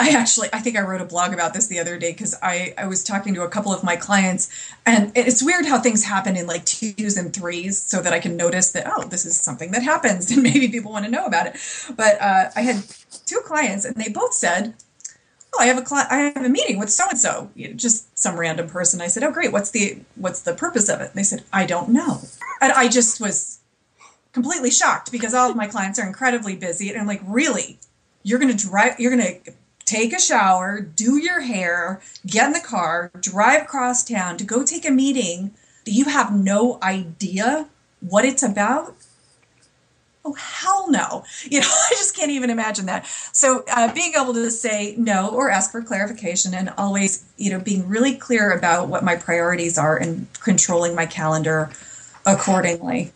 I 0.00 0.12
actually, 0.12 0.48
I 0.50 0.60
think 0.60 0.78
I 0.78 0.80
wrote 0.80 1.02
a 1.02 1.04
blog 1.04 1.34
about 1.34 1.52
this 1.52 1.66
the 1.66 1.78
other 1.78 1.98
day 1.98 2.12
because 2.12 2.34
I, 2.42 2.72
I 2.78 2.86
was 2.86 3.04
talking 3.04 3.34
to 3.34 3.42
a 3.42 3.50
couple 3.50 3.70
of 3.70 3.84
my 3.84 3.96
clients, 3.96 4.50
and 4.86 5.12
it's 5.14 5.42
weird 5.42 5.66
how 5.66 5.78
things 5.78 6.04
happen 6.04 6.36
in 6.36 6.46
like 6.46 6.64
twos 6.64 7.18
and 7.18 7.34
threes, 7.34 7.78
so 7.82 8.00
that 8.00 8.14
I 8.14 8.18
can 8.18 8.34
notice 8.34 8.72
that 8.72 8.84
oh, 8.86 9.04
this 9.04 9.26
is 9.26 9.38
something 9.38 9.72
that 9.72 9.82
happens, 9.82 10.30
and 10.32 10.42
maybe 10.42 10.68
people 10.68 10.90
want 10.90 11.04
to 11.04 11.10
know 11.10 11.26
about 11.26 11.48
it. 11.48 11.56
But 11.94 12.20
uh, 12.20 12.50
I 12.56 12.62
had 12.62 12.82
two 13.26 13.40
clients, 13.44 13.84
and 13.84 13.94
they 13.96 14.08
both 14.08 14.32
said, 14.32 14.72
"Oh, 15.52 15.60
I 15.60 15.66
have 15.66 15.78
a 15.78 15.86
cl- 15.86 16.06
I 16.10 16.32
have 16.34 16.44
a 16.44 16.48
meeting 16.48 16.78
with 16.78 16.90
so 16.90 17.06
and 17.08 17.18
so, 17.18 17.50
just 17.76 18.18
some 18.18 18.38
random 18.38 18.68
person." 18.68 19.00
I 19.00 19.08
said, 19.08 19.24
"Oh, 19.24 19.32
great. 19.32 19.52
What's 19.52 19.70
the 19.70 19.98
what's 20.16 20.40
the 20.42 20.54
purpose 20.54 20.88
of 20.88 21.00
it?" 21.00 21.10
And 21.10 21.14
they 21.14 21.22
said, 21.22 21.44
"I 21.52 21.66
don't 21.66 21.90
know," 21.90 22.20
and 22.60 22.72
I 22.72 22.88
just 22.88 23.20
was 23.20 23.58
completely 24.32 24.70
shocked 24.70 25.10
because 25.10 25.34
all 25.34 25.50
of 25.50 25.56
my 25.56 25.66
clients 25.66 25.98
are 25.98 26.06
incredibly 26.06 26.56
busy, 26.56 26.90
and 26.90 27.00
I'm 27.00 27.06
like, 27.06 27.22
"Really? 27.24 27.78
You're 28.22 28.38
to 28.38 28.54
drive? 28.54 29.00
You're 29.00 29.16
to 29.16 29.40
take 29.90 30.12
a 30.12 30.20
shower, 30.20 30.80
do 30.80 31.16
your 31.16 31.40
hair, 31.40 32.00
get 32.24 32.46
in 32.46 32.52
the 32.52 32.60
car, 32.60 33.10
drive 33.18 33.62
across 33.62 34.04
town 34.04 34.36
to 34.36 34.44
go 34.44 34.62
take 34.62 34.86
a 34.86 34.90
meeting 34.90 35.52
that 35.84 35.90
you 35.92 36.04
have 36.04 36.32
no 36.32 36.78
idea 36.80 37.68
what 38.00 38.24
it's 38.24 38.42
about? 38.42 38.94
Oh, 40.24 40.34
hell 40.34 40.90
no. 40.90 41.24
You 41.50 41.60
know, 41.60 41.66
I 41.90 41.90
just 41.90 42.14
can't 42.14 42.30
even 42.30 42.50
imagine 42.50 42.86
that. 42.86 43.06
So, 43.32 43.64
uh, 43.70 43.92
being 43.92 44.12
able 44.20 44.34
to 44.34 44.50
say 44.50 44.94
no 44.98 45.30
or 45.30 45.50
ask 45.50 45.70
for 45.70 45.82
clarification 45.82 46.54
and 46.54 46.70
always, 46.76 47.24
you 47.36 47.50
know, 47.50 47.58
being 47.58 47.88
really 47.88 48.14
clear 48.14 48.50
about 48.50 48.88
what 48.88 49.02
my 49.02 49.16
priorities 49.16 49.78
are 49.78 49.96
and 49.96 50.26
controlling 50.40 50.94
my 50.94 51.06
calendar 51.06 51.70
accordingly. 52.26 53.12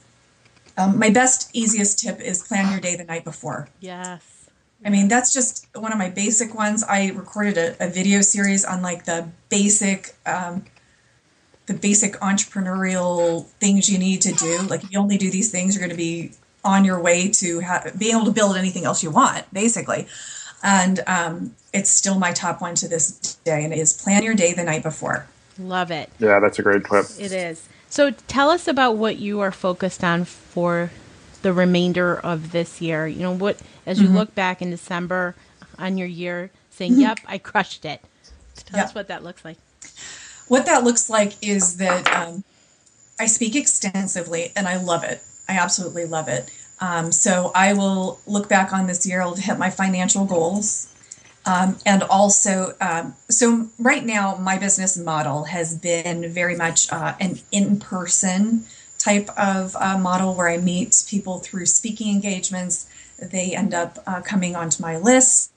Um, 0.76 0.98
my 0.98 1.10
best, 1.10 1.50
easiest 1.52 2.00
tip 2.00 2.20
is 2.20 2.42
plan 2.42 2.70
your 2.70 2.80
day 2.80 2.96
the 2.96 3.04
night 3.04 3.24
before. 3.24 3.68
Yes. 3.80 4.48
I 4.84 4.90
mean, 4.90 5.08
that's 5.08 5.32
just 5.32 5.66
one 5.74 5.92
of 5.92 5.98
my 5.98 6.10
basic 6.10 6.54
ones. 6.54 6.84
I 6.84 7.10
recorded 7.10 7.56
a, 7.56 7.86
a 7.86 7.88
video 7.88 8.20
series 8.20 8.64
on 8.64 8.82
like 8.82 9.04
the 9.04 9.28
basic, 9.48 10.14
um, 10.26 10.64
the 11.66 11.74
basic 11.74 12.14
entrepreneurial 12.14 13.46
things 13.60 13.88
you 13.88 13.98
need 13.98 14.20
to 14.22 14.32
do. 14.32 14.58
Like, 14.62 14.84
if 14.84 14.92
you 14.92 14.98
only 14.98 15.16
do 15.16 15.30
these 15.30 15.50
things, 15.50 15.74
you're 15.74 15.80
going 15.80 15.96
to 15.96 15.96
be 15.96 16.32
on 16.64 16.84
your 16.84 17.00
way 17.00 17.28
to 17.28 17.60
ha- 17.60 17.84
being 17.96 18.16
able 18.16 18.24
to 18.24 18.32
build 18.32 18.56
anything 18.56 18.84
else 18.84 19.02
you 19.02 19.10
want, 19.10 19.52
basically. 19.52 20.06
And 20.62 21.00
um, 21.06 21.54
it's 21.72 21.90
still 21.90 22.18
my 22.18 22.32
top 22.32 22.60
one 22.60 22.74
to 22.76 22.88
this 22.88 23.36
day, 23.44 23.64
and 23.64 23.72
it 23.72 23.78
is 23.78 23.92
plan 23.92 24.22
your 24.22 24.34
day 24.34 24.54
the 24.54 24.64
night 24.64 24.82
before. 24.82 25.26
Love 25.58 25.90
it. 25.90 26.10
Yeah, 26.18 26.40
that's 26.40 26.58
a 26.58 26.62
great 26.62 26.84
tip. 26.84 27.06
It 27.18 27.32
is. 27.32 27.68
So, 27.88 28.10
tell 28.10 28.50
us 28.50 28.66
about 28.66 28.96
what 28.96 29.18
you 29.18 29.40
are 29.40 29.52
focused 29.52 30.02
on 30.02 30.24
for 30.24 30.90
the 31.42 31.52
remainder 31.52 32.16
of 32.16 32.52
this 32.52 32.80
year. 32.80 33.06
You 33.06 33.20
know, 33.20 33.32
what 33.32 33.60
as 33.86 34.00
you 34.00 34.06
mm-hmm. 34.06 34.16
look 34.16 34.34
back 34.34 34.62
in 34.62 34.70
December 34.70 35.36
on 35.78 35.98
your 35.98 36.08
year, 36.08 36.50
saying, 36.70 36.92
mm-hmm. 36.92 37.02
"Yep, 37.02 37.18
I 37.26 37.38
crushed 37.38 37.84
it." 37.84 38.00
Tell 38.56 38.78
yep. 38.78 38.88
us 38.88 38.94
what 38.94 39.08
that 39.08 39.22
looks 39.22 39.44
like. 39.44 39.58
What 40.48 40.66
that 40.66 40.82
looks 40.82 41.08
like 41.08 41.34
is 41.42 41.76
that 41.76 42.10
um, 42.12 42.42
I 43.20 43.26
speak 43.26 43.54
extensively, 43.54 44.52
and 44.56 44.66
I 44.66 44.82
love 44.82 45.04
it. 45.04 45.20
I 45.48 45.58
absolutely 45.58 46.04
love 46.04 46.28
it. 46.28 46.50
Um, 46.80 47.12
so 47.12 47.52
I 47.54 47.72
will 47.72 48.20
look 48.26 48.48
back 48.48 48.72
on 48.72 48.86
this 48.86 49.06
year. 49.06 49.22
I'll 49.22 49.36
hit 49.36 49.58
my 49.58 49.70
financial 49.70 50.24
goals. 50.24 50.90
Um, 51.46 51.76
and 51.84 52.02
also, 52.02 52.74
um, 52.80 53.14
so 53.28 53.68
right 53.78 54.04
now, 54.04 54.36
my 54.36 54.58
business 54.58 54.96
model 54.96 55.44
has 55.44 55.76
been 55.76 56.32
very 56.32 56.56
much 56.56 56.90
uh, 56.90 57.14
an 57.20 57.38
in 57.52 57.78
person 57.78 58.64
type 58.98 59.28
of 59.38 59.76
uh, 59.76 59.98
model 59.98 60.34
where 60.34 60.48
I 60.48 60.56
meet 60.56 61.04
people 61.06 61.38
through 61.38 61.66
speaking 61.66 62.14
engagements. 62.14 62.88
They 63.18 63.54
end 63.54 63.74
up 63.74 63.98
uh, 64.06 64.22
coming 64.22 64.56
onto 64.56 64.82
my 64.82 64.96
list, 64.96 65.52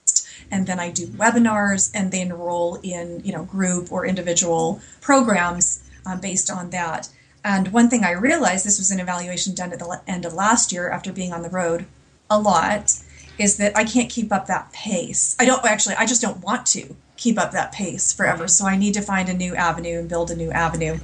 and 0.52 0.68
then 0.68 0.80
I 0.80 0.92
do 0.92 1.08
webinars, 1.08 1.90
and 1.94 2.12
they 2.12 2.22
enroll 2.22 2.76
in 2.84 3.22
you 3.24 3.32
know 3.32 3.46
group 3.46 3.92
or 3.92 4.06
individual 4.06 4.82
programs 5.00 5.82
uh, 6.06 6.18
based 6.18 6.52
on 6.52 6.72
that. 6.72 7.10
And 7.48 7.70
one 7.70 7.90
thing 7.90 8.04
I 8.04 8.12
realized 8.12 8.66
this 8.66 8.78
was 8.78 8.92
an 8.92 9.00
evaluation 9.00 9.56
done 9.56 9.72
at 9.72 9.80
the 9.80 10.02
end 10.06 10.26
of 10.26 10.34
last 10.34 10.74
year 10.74 10.90
after 10.90 11.14
being 11.14 11.32
on 11.32 11.44
the 11.44 11.50
road 11.50 11.86
a 12.30 12.38
lot 12.38 13.00
is 13.38 13.56
that 13.56 13.72
I 13.78 13.86
can't 13.86 14.10
keep 14.10 14.34
up 14.34 14.48
that 14.48 14.74
pace. 14.74 15.34
I 15.40 15.46
don't 15.46 15.64
actually, 15.64 15.96
I 15.96 16.06
just 16.06 16.22
don't 16.22 16.44
want 16.44 16.66
to 16.68 16.98
keep 17.16 17.40
up 17.40 17.54
that 17.54 17.72
pace 17.72 18.12
forever. 18.12 18.50
So 18.50 18.66
I 18.66 18.76
need 18.76 18.96
to 18.96 19.02
find 19.02 19.30
a 19.30 19.34
new 19.34 19.56
avenue 19.56 19.98
and 19.98 20.10
build 20.10 20.30
a 20.30 20.36
new 20.36 20.52
avenue 20.52 21.00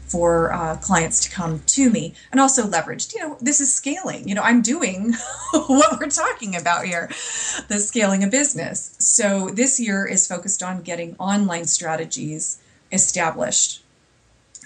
for 0.00 0.52
uh, 0.52 0.76
clients 0.76 1.20
to 1.20 1.30
come 1.30 1.60
to 1.60 1.88
me 1.88 2.12
and 2.30 2.40
also 2.40 2.62
leveraged 2.62 3.12
you 3.12 3.18
know 3.18 3.36
this 3.40 3.60
is 3.60 3.74
scaling 3.74 4.28
you 4.28 4.36
know 4.36 4.42
i'm 4.42 4.62
doing 4.62 5.12
what 5.50 5.98
we're 5.98 6.08
talking 6.08 6.54
about 6.54 6.84
here 6.84 7.08
the 7.66 7.80
scaling 7.80 8.22
a 8.22 8.28
business 8.28 8.94
so 9.00 9.48
this 9.48 9.80
year 9.80 10.06
is 10.06 10.28
focused 10.28 10.62
on 10.62 10.80
getting 10.80 11.16
online 11.16 11.64
strategies 11.64 12.62
established 12.92 13.82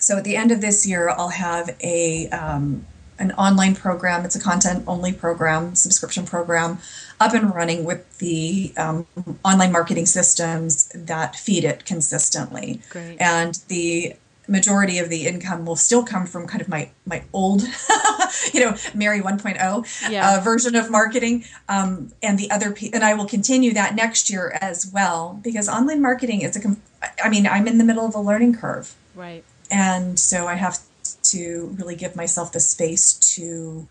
so 0.00 0.16
at 0.16 0.24
the 0.24 0.36
end 0.36 0.50
of 0.50 0.60
this 0.60 0.86
year 0.86 1.08
i'll 1.10 1.28
have 1.28 1.76
a 1.82 2.28
um, 2.30 2.84
an 3.20 3.32
online 3.32 3.74
program. 3.74 4.24
It's 4.24 4.34
a 4.34 4.40
content 4.40 4.84
only 4.88 5.12
program 5.12 5.74
subscription 5.76 6.24
program 6.24 6.78
up 7.20 7.34
and 7.34 7.54
running 7.54 7.84
with 7.84 8.18
the 8.18 8.72
um, 8.76 9.06
online 9.44 9.70
marketing 9.70 10.06
systems 10.06 10.88
that 10.94 11.36
feed 11.36 11.62
it 11.62 11.84
consistently. 11.84 12.80
Great. 12.88 13.20
and 13.20 13.60
the 13.68 14.14
majority 14.48 14.98
of 14.98 15.08
the 15.10 15.28
income 15.28 15.64
will 15.64 15.76
still 15.76 16.02
come 16.02 16.26
from 16.26 16.44
kind 16.44 16.60
of 16.60 16.68
my 16.68 16.90
my 17.06 17.22
old 17.32 17.62
you 18.52 18.58
know 18.58 18.74
mary 18.94 19.20
1.0 19.20 20.10
yeah. 20.10 20.38
uh, 20.38 20.40
version 20.40 20.74
of 20.74 20.90
marketing. 20.90 21.44
Um, 21.68 22.10
and 22.20 22.36
the 22.36 22.50
other 22.50 22.74
and 22.92 23.04
i 23.04 23.14
will 23.14 23.26
continue 23.26 23.72
that 23.74 23.94
next 23.94 24.28
year 24.28 24.58
as 24.60 24.90
well 24.92 25.38
because 25.44 25.68
online 25.68 26.02
marketing 26.02 26.40
is 26.40 26.56
a 26.56 26.60
com- 26.60 26.82
i 27.22 27.28
mean 27.28 27.46
i'm 27.46 27.68
in 27.68 27.78
the 27.78 27.84
middle 27.84 28.06
of 28.06 28.14
a 28.14 28.20
learning 28.20 28.56
curve. 28.56 28.94
Right 29.14 29.44
and 29.70 30.18
so 30.18 30.46
i 30.46 30.54
have 30.54 30.78
to 31.22 31.74
really 31.78 31.96
give 31.96 32.16
myself 32.16 32.52
the 32.52 32.60
space 32.60 33.14
to 33.14 33.86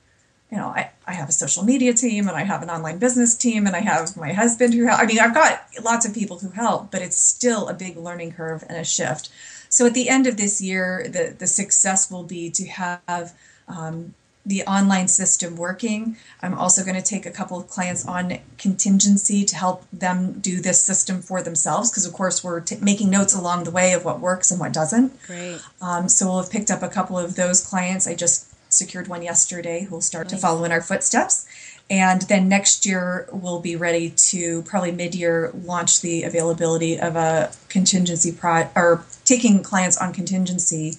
you 0.52 0.58
know 0.58 0.68
I, 0.68 0.92
I 1.08 1.14
have 1.14 1.30
a 1.30 1.32
social 1.32 1.64
media 1.64 1.94
team 1.94 2.28
and 2.28 2.36
i 2.36 2.44
have 2.44 2.64
an 2.64 2.70
online 2.70 2.98
business 2.98 3.36
team 3.36 3.68
and 3.68 3.76
i 3.76 3.80
have 3.80 4.18
my 4.18 4.34
husband 4.34 4.74
who 4.74 4.88
i 4.88 5.06
mean 5.06 5.20
i've 5.20 5.34
got 5.34 5.62
lots 5.84 6.08
of 6.08 6.14
people 6.14 6.40
who 6.40 6.50
help 6.50 6.92
but 6.92 7.02
it's 7.02 7.18
still 7.18 7.68
a 7.68 7.74
big 7.74 7.98
learning 7.98 8.32
curve 8.32 8.64
and 8.68 8.78
a 8.78 8.84
shift. 8.84 9.30
So 9.70 9.86
at 9.86 9.94
the 9.94 10.10
end 10.10 10.28
of 10.28 10.38
this 10.38 10.62
year, 10.62 11.06
the, 11.08 11.36
the 11.38 11.48
success 11.48 12.10
will 12.12 12.24
be 12.24 12.50
to 12.52 12.66
have 12.68 13.34
um, 13.68 14.16
the 14.46 14.64
online 14.64 15.08
system 15.08 15.56
working. 15.56 16.18
I'm 16.42 16.54
also 16.54 16.84
going 16.84 16.96
to 16.96 17.02
take 17.02 17.26
a 17.26 17.32
couple 17.32 17.60
of 17.60 17.68
clients 17.68 18.06
on 18.08 18.40
contingency 18.58 19.44
to 19.46 19.56
help 19.56 19.86
them 19.92 20.40
do 20.40 20.62
this 20.62 20.84
system 20.84 21.22
for 21.22 21.42
themselves 21.42 21.92
because, 21.92 22.06
of 22.06 22.14
course, 22.14 22.44
we're 22.44 22.62
t- 22.62 22.78
making 22.82 23.10
notes 23.10 23.36
along 23.36 23.66
the 23.66 23.72
way 23.72 23.94
of 23.94 24.06
what 24.06 24.20
works 24.20 24.50
and 24.50 24.60
what 24.60 24.74
doesn't. 24.74 25.22
Great. 25.28 25.60
Um, 25.82 26.10
so 26.10 26.26
we'll 26.26 26.42
have 26.42 26.52
picked 26.52 26.72
up 26.72 26.82
a 26.82 26.90
couple 26.90 27.18
of 27.18 27.36
those 27.36 27.66
clients. 27.66 28.08
I 28.08 28.16
just 28.16 28.48
secured 28.72 29.08
one 29.08 29.22
yesterday 29.22 29.84
who 29.84 29.96
will 29.96 30.02
start 30.02 30.28
nice. 30.28 30.36
to 30.36 30.38
follow 30.38 30.64
in 30.64 30.72
our 30.72 30.82
footsteps. 30.82 31.48
And 31.90 32.22
then 32.24 32.48
next 32.48 32.86
year, 32.86 33.28
we'll 33.32 33.60
be 33.60 33.76
ready 33.76 34.12
to 34.12 34.62
probably 34.64 34.92
mid 34.92 35.16
year 35.16 35.52
launch 35.64 36.02
the 36.02 36.24
availability 36.24 37.00
of 37.00 37.16
a 37.16 37.52
contingency 37.68 38.32
pro 38.32 38.70
or 38.76 39.04
taking 39.26 39.64
clients 39.64 39.98
on 39.98 40.14
contingency 40.14 40.98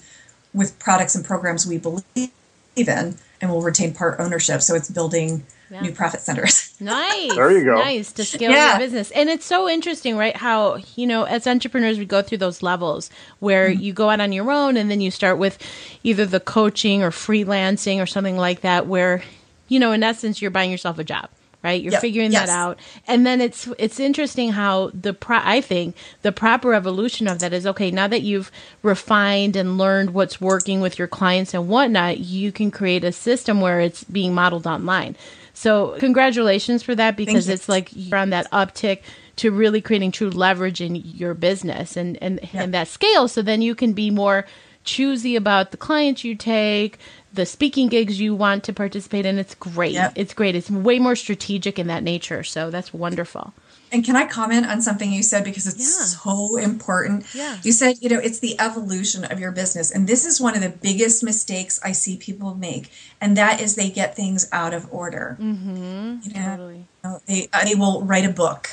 with 0.53 0.77
products 0.79 1.15
and 1.15 1.23
programs 1.23 1.65
we 1.65 1.77
believe 1.77 2.31
in 2.75 3.17
and 3.41 3.51
we'll 3.51 3.61
retain 3.61 3.93
part 3.93 4.19
ownership. 4.19 4.61
So 4.61 4.75
it's 4.75 4.89
building 4.89 5.43
yeah. 5.69 5.81
new 5.81 5.91
profit 5.91 6.21
centers. 6.21 6.67
Nice. 6.81 7.35
there 7.35 7.51
you 7.51 7.63
go. 7.63 7.75
Nice 7.75 8.11
to 8.13 8.25
scale 8.25 8.49
yeah. 8.49 8.71
your 8.71 8.79
business. 8.79 9.11
And 9.11 9.29
it's 9.29 9.45
so 9.45 9.69
interesting, 9.69 10.17
right? 10.17 10.35
How, 10.35 10.79
you 10.95 11.05
know, 11.05 11.25
as 11.25 11.45
entrepreneurs, 11.45 11.99
we 11.99 12.05
go 12.05 12.23
through 12.23 12.39
those 12.39 12.63
levels 12.63 13.11
where 13.37 13.69
mm-hmm. 13.69 13.81
you 13.81 13.93
go 13.93 14.09
out 14.09 14.19
on 14.19 14.31
your 14.31 14.51
own 14.51 14.77
and 14.77 14.89
then 14.89 14.99
you 14.99 15.11
start 15.11 15.37
with 15.37 15.59
either 16.03 16.25
the 16.25 16.39
coaching 16.39 17.03
or 17.03 17.11
freelancing 17.11 18.01
or 18.01 18.07
something 18.07 18.35
like 18.35 18.61
that, 18.61 18.87
where 18.87 19.21
you 19.67 19.79
know, 19.79 19.91
in 19.91 20.01
essence, 20.01 20.41
you're 20.41 20.49
buying 20.49 20.71
yourself 20.71 20.97
a 20.97 21.03
job 21.03 21.29
right 21.63 21.81
you're 21.81 21.91
yep. 21.91 22.01
figuring 22.01 22.31
yes. 22.31 22.47
that 22.47 22.51
out 22.51 22.77
and 23.07 23.25
then 23.25 23.41
it's 23.41 23.67
it's 23.77 23.99
interesting 23.99 24.51
how 24.51 24.91
the 24.93 25.13
pro- 25.13 25.41
i 25.43 25.61
think 25.61 25.95
the 26.21 26.31
proper 26.31 26.73
evolution 26.73 27.27
of 27.27 27.39
that 27.39 27.53
is 27.53 27.65
okay 27.65 27.91
now 27.91 28.07
that 28.07 28.21
you've 28.21 28.51
refined 28.83 29.55
and 29.55 29.77
learned 29.77 30.13
what's 30.13 30.41
working 30.41 30.81
with 30.81 30.97
your 30.97 31.07
clients 31.07 31.53
and 31.53 31.67
whatnot 31.67 32.19
you 32.19 32.51
can 32.51 32.71
create 32.71 33.03
a 33.03 33.11
system 33.11 33.61
where 33.61 33.79
it's 33.79 34.03
being 34.05 34.33
modeled 34.33 34.67
online 34.67 35.15
so 35.53 35.95
congratulations 35.99 36.81
for 36.81 36.95
that 36.95 37.15
because 37.15 37.49
it's 37.49 37.69
like 37.69 37.89
you're 37.93 38.17
on 38.17 38.31
that 38.31 38.49
uptick 38.51 39.01
to 39.35 39.51
really 39.51 39.81
creating 39.81 40.11
true 40.11 40.29
leverage 40.29 40.81
in 40.81 40.95
your 40.95 41.33
business 41.33 41.95
and 41.97 42.17
and, 42.21 42.39
yep. 42.41 42.55
and 42.55 42.73
that 42.73 42.87
scale 42.87 43.27
so 43.27 43.41
then 43.41 43.61
you 43.61 43.75
can 43.75 43.93
be 43.93 44.09
more 44.09 44.45
choosy 44.83 45.35
about 45.35 45.71
the 45.71 45.77
clients 45.77 46.23
you 46.23 46.35
take 46.35 46.97
the 47.33 47.45
speaking 47.45 47.87
gigs 47.87 48.19
you 48.19 48.35
want 48.35 48.63
to 48.65 48.73
participate 48.73 49.25
in. 49.25 49.37
It's 49.39 49.55
great. 49.55 49.93
Yep. 49.93 50.13
It's 50.15 50.33
great. 50.33 50.55
It's 50.55 50.69
way 50.69 50.99
more 50.99 51.15
strategic 51.15 51.79
in 51.79 51.87
that 51.87 52.03
nature. 52.03 52.43
So 52.43 52.69
that's 52.69 52.93
wonderful. 52.93 53.53
And 53.93 54.05
can 54.05 54.15
I 54.15 54.25
comment 54.25 54.65
on 54.67 54.81
something 54.81 55.11
you 55.11 55.21
said 55.23 55.43
because 55.43 55.67
it's 55.67 55.99
Yeah. 55.99 56.05
so 56.05 56.57
important? 56.57 57.25
Yeah. 57.35 57.57
You 57.61 57.71
said, 57.73 57.97
you 58.01 58.09
know, 58.09 58.19
it's 58.19 58.39
the 58.39 58.59
evolution 58.59 59.25
of 59.25 59.39
your 59.39 59.51
business. 59.51 59.91
And 59.91 60.07
this 60.07 60.25
is 60.25 60.39
one 60.39 60.55
of 60.55 60.61
the 60.61 60.69
biggest 60.69 61.23
mistakes 61.23 61.79
I 61.83 61.91
see 61.91 62.15
people 62.15 62.55
make. 62.55 62.89
And 63.19 63.35
that 63.35 63.59
is 63.61 63.75
they 63.75 63.89
get 63.89 64.15
things 64.15 64.47
out 64.51 64.73
of 64.73 64.87
order. 64.91 65.37
Mm-hmm. 65.41 66.17
You 66.23 66.33
know, 66.33 66.45
Totally. 66.55 66.87
they, 67.27 67.49
uh, 67.51 67.65
they 67.65 67.75
will 67.75 68.03
write 68.03 68.25
a 68.25 68.31
book 68.31 68.69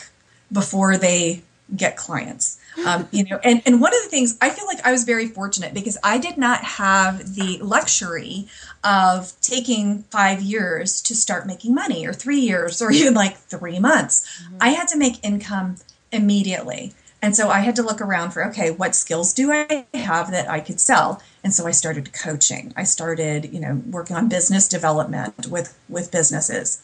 before 0.52 0.96
they 0.96 1.42
get 1.74 1.96
clients. 1.96 2.57
Um, 2.86 3.08
you 3.10 3.24
know, 3.24 3.40
and, 3.42 3.62
and 3.66 3.80
one 3.80 3.94
of 3.94 4.02
the 4.02 4.08
things 4.08 4.36
I 4.40 4.50
feel 4.50 4.66
like 4.66 4.84
I 4.86 4.92
was 4.92 5.04
very 5.04 5.26
fortunate 5.26 5.74
because 5.74 5.98
I 6.04 6.18
did 6.18 6.36
not 6.36 6.62
have 6.62 7.34
the 7.34 7.58
luxury 7.58 8.48
of 8.84 9.32
taking 9.40 10.04
five 10.04 10.40
years 10.40 11.02
to 11.02 11.14
start 11.14 11.46
making 11.46 11.74
money 11.74 12.06
or 12.06 12.12
three 12.12 12.40
years 12.40 12.80
or 12.80 12.90
even 12.92 13.14
like 13.14 13.36
three 13.36 13.78
months. 13.78 14.42
I 14.60 14.70
had 14.70 14.88
to 14.88 14.98
make 14.98 15.24
income 15.24 15.76
immediately. 16.12 16.94
And 17.20 17.34
so 17.34 17.50
I 17.50 17.60
had 17.60 17.74
to 17.76 17.82
look 17.82 18.00
around 18.00 18.30
for, 18.30 18.44
okay, 18.46 18.70
what 18.70 18.94
skills 18.94 19.34
do 19.34 19.52
I 19.52 19.86
have 19.94 20.30
that 20.30 20.48
I 20.48 20.60
could 20.60 20.78
sell? 20.78 21.20
And 21.42 21.52
so 21.52 21.66
I 21.66 21.72
started 21.72 22.12
coaching. 22.12 22.72
I 22.76 22.84
started, 22.84 23.52
you 23.52 23.58
know, 23.58 23.82
working 23.90 24.14
on 24.14 24.28
business 24.28 24.68
development 24.68 25.48
with, 25.48 25.76
with 25.88 26.12
businesses. 26.12 26.80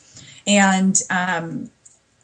And 0.47 1.01
um, 1.09 1.71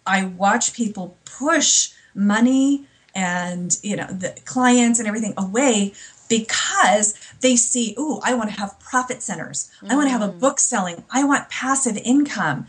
I 0.06 0.24
watch 0.24 0.74
people 0.74 1.16
push 1.24 1.92
money 2.14 2.86
and 3.14 3.78
you 3.82 3.96
know 3.96 4.06
the 4.06 4.38
clients 4.44 4.98
and 4.98 5.08
everything 5.08 5.34
away 5.36 5.92
because 6.30 7.14
they 7.40 7.56
see, 7.56 7.94
oh, 7.98 8.22
I 8.24 8.34
want 8.34 8.50
to 8.50 8.58
have 8.58 8.78
profit 8.80 9.20
centers. 9.20 9.70
I 9.86 9.96
want 9.96 10.06
to 10.06 10.12
have 10.12 10.22
a 10.22 10.32
mm. 10.32 10.40
book 10.40 10.60
selling. 10.60 11.04
I 11.10 11.24
want 11.24 11.50
passive 11.50 11.98
income. 11.98 12.68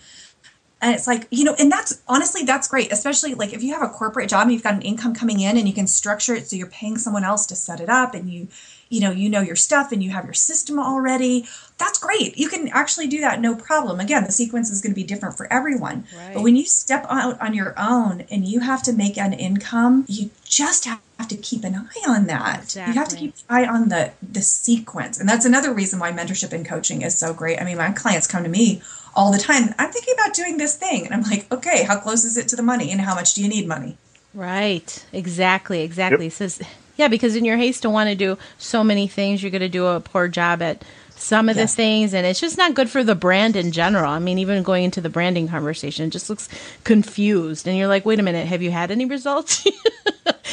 And 0.81 0.95
it's 0.95 1.05
like, 1.05 1.27
you 1.29 1.43
know, 1.43 1.55
and 1.59 1.71
that's 1.71 2.01
honestly, 2.07 2.41
that's 2.41 2.67
great, 2.67 2.91
especially 2.91 3.35
like 3.35 3.53
if 3.53 3.61
you 3.61 3.73
have 3.73 3.83
a 3.83 3.93
corporate 3.93 4.29
job 4.29 4.43
and 4.43 4.51
you've 4.51 4.63
got 4.63 4.73
an 4.73 4.81
income 4.81 5.13
coming 5.13 5.39
in 5.39 5.57
and 5.57 5.67
you 5.67 5.75
can 5.75 5.85
structure 5.85 6.33
it 6.33 6.47
so 6.47 6.55
you're 6.55 6.65
paying 6.65 6.97
someone 6.97 7.23
else 7.23 7.45
to 7.45 7.55
set 7.55 7.79
it 7.79 7.87
up 7.87 8.15
and 8.15 8.31
you, 8.31 8.47
you 8.91 8.99
know, 8.99 9.11
you 9.11 9.29
know 9.29 9.39
your 9.41 9.55
stuff 9.55 9.91
and 9.91 10.03
you 10.03 10.09
have 10.11 10.25
your 10.25 10.33
system 10.33 10.77
already. 10.77 11.47
That's 11.77 11.97
great. 11.97 12.37
You 12.37 12.49
can 12.49 12.67
actually 12.67 13.07
do 13.07 13.21
that 13.21 13.39
no 13.39 13.55
problem. 13.55 13.99
Again, 14.01 14.25
the 14.25 14.31
sequence 14.31 14.69
is 14.69 14.81
going 14.81 14.91
to 14.91 14.95
be 14.95 15.05
different 15.05 15.37
for 15.37 15.51
everyone. 15.51 16.05
Right. 16.15 16.33
But 16.33 16.43
when 16.43 16.57
you 16.57 16.65
step 16.65 17.05
out 17.09 17.39
on 17.39 17.53
your 17.53 17.73
own 17.77 18.25
and 18.29 18.45
you 18.45 18.59
have 18.59 18.83
to 18.83 18.93
make 18.93 19.17
an 19.17 19.31
income, 19.31 20.05
you 20.09 20.29
just 20.43 20.85
have 20.85 20.99
to 21.29 21.37
keep 21.37 21.63
an 21.63 21.75
eye 21.75 22.03
on 22.05 22.27
that. 22.27 22.75
You 22.75 22.93
have 22.93 23.07
to 23.07 23.15
keep 23.15 23.33
an 23.49 23.55
eye 23.55 23.65
on 23.65 23.87
the 23.89 24.11
the 24.21 24.41
sequence. 24.41 25.19
And 25.19 25.27
that's 25.27 25.45
another 25.45 25.73
reason 25.73 25.97
why 25.97 26.11
mentorship 26.11 26.51
and 26.51 26.65
coaching 26.65 27.01
is 27.01 27.17
so 27.17 27.33
great. 27.33 27.61
I 27.61 27.63
mean, 27.63 27.77
my 27.77 27.91
clients 27.91 28.27
come 28.27 28.43
to 28.43 28.49
me 28.49 28.81
all 29.15 29.31
the 29.31 29.37
time. 29.37 29.73
I'm 29.79 29.91
thinking 29.91 30.15
about 30.15 30.33
doing 30.33 30.57
this 30.57 30.75
thing. 30.75 31.05
And 31.05 31.13
I'm 31.13 31.23
like, 31.23 31.49
okay, 31.51 31.83
how 31.83 31.97
close 31.97 32.25
is 32.25 32.37
it 32.37 32.49
to 32.49 32.57
the 32.57 32.63
money? 32.63 32.91
And 32.91 32.99
how 32.99 33.15
much 33.15 33.33
do 33.33 33.41
you 33.41 33.47
need 33.47 33.67
money? 33.67 33.97
Right. 34.33 35.05
Exactly. 35.13 35.81
Exactly. 35.81 36.27
It 36.27 36.33
says, 36.33 36.61
yeah, 37.01 37.07
because 37.07 37.35
in 37.35 37.45
your 37.45 37.57
haste 37.57 37.81
to 37.81 37.89
want 37.89 38.09
to 38.09 38.15
do 38.15 38.37
so 38.59 38.83
many 38.83 39.07
things, 39.07 39.41
you're 39.41 39.49
going 39.49 39.61
to 39.61 39.69
do 39.69 39.87
a 39.87 39.99
poor 39.99 40.27
job 40.27 40.61
at 40.61 40.83
some 41.15 41.49
of 41.49 41.57
Yes. 41.57 41.71
the 41.71 41.75
things, 41.75 42.13
and 42.13 42.27
it's 42.27 42.39
just 42.39 42.59
not 42.59 42.75
good 42.75 42.91
for 42.91 43.03
the 43.03 43.15
brand 43.15 43.55
in 43.55 43.71
general. 43.71 44.11
I 44.11 44.19
mean, 44.19 44.37
even 44.37 44.61
going 44.61 44.83
into 44.83 45.01
the 45.01 45.09
branding 45.09 45.47
conversation, 45.47 46.05
it 46.05 46.09
just 46.11 46.29
looks 46.29 46.47
confused, 46.83 47.67
and 47.67 47.75
you're 47.75 47.87
like, 47.87 48.05
wait 48.05 48.19
a 48.19 48.23
minute, 48.23 48.45
have 48.45 48.61
you 48.61 48.69
had 48.69 48.91
any 48.91 49.05
results? 49.05 49.65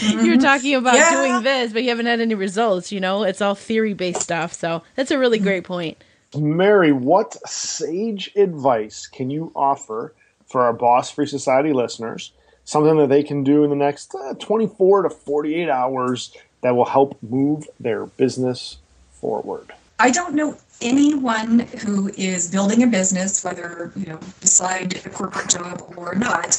You're 0.00 0.36
mm-hmm. 0.36 0.38
talking 0.38 0.74
about 0.76 0.94
Yeah. 0.94 1.10
doing 1.10 1.42
this, 1.42 1.72
but 1.72 1.82
you 1.82 1.88
haven't 1.90 2.06
had 2.06 2.20
any 2.20 2.34
results. 2.34 2.92
You 2.92 3.00
know, 3.00 3.24
it's 3.24 3.42
all 3.42 3.54
theory 3.54 3.94
based 3.94 4.22
stuff. 4.22 4.52
So 4.52 4.82
that's 4.94 5.10
a 5.10 5.18
really 5.18 5.38
great 5.38 5.64
point. 5.64 5.98
Mary, 6.36 6.92
what 6.92 7.34
sage 7.48 8.30
advice 8.36 9.06
can 9.08 9.28
you 9.28 9.50
offer 9.56 10.14
for 10.46 10.62
our 10.62 10.72
Boss 10.72 11.10
Free 11.10 11.26
Society 11.26 11.72
listeners? 11.72 12.32
Something 12.68 12.98
that 12.98 13.08
they 13.08 13.22
can 13.22 13.44
do 13.44 13.64
in 13.64 13.70
the 13.70 13.76
next 13.76 14.14
uh, 14.14 14.34
24 14.34 15.04
to 15.04 15.08
48 15.08 15.70
hours 15.70 16.36
that 16.60 16.76
will 16.76 16.84
help 16.84 17.16
move 17.22 17.66
their 17.80 18.04
business 18.04 18.76
forward. 19.10 19.72
I 19.98 20.10
don't 20.10 20.34
know 20.34 20.54
anyone 20.82 21.60
who 21.60 22.08
is 22.08 22.50
building 22.50 22.82
a 22.82 22.86
business, 22.86 23.42
whether 23.42 23.90
you 23.96 24.04
know 24.04 24.18
beside 24.42 25.02
a 25.06 25.08
corporate 25.08 25.48
job 25.48 25.82
or 25.96 26.14
not, 26.14 26.50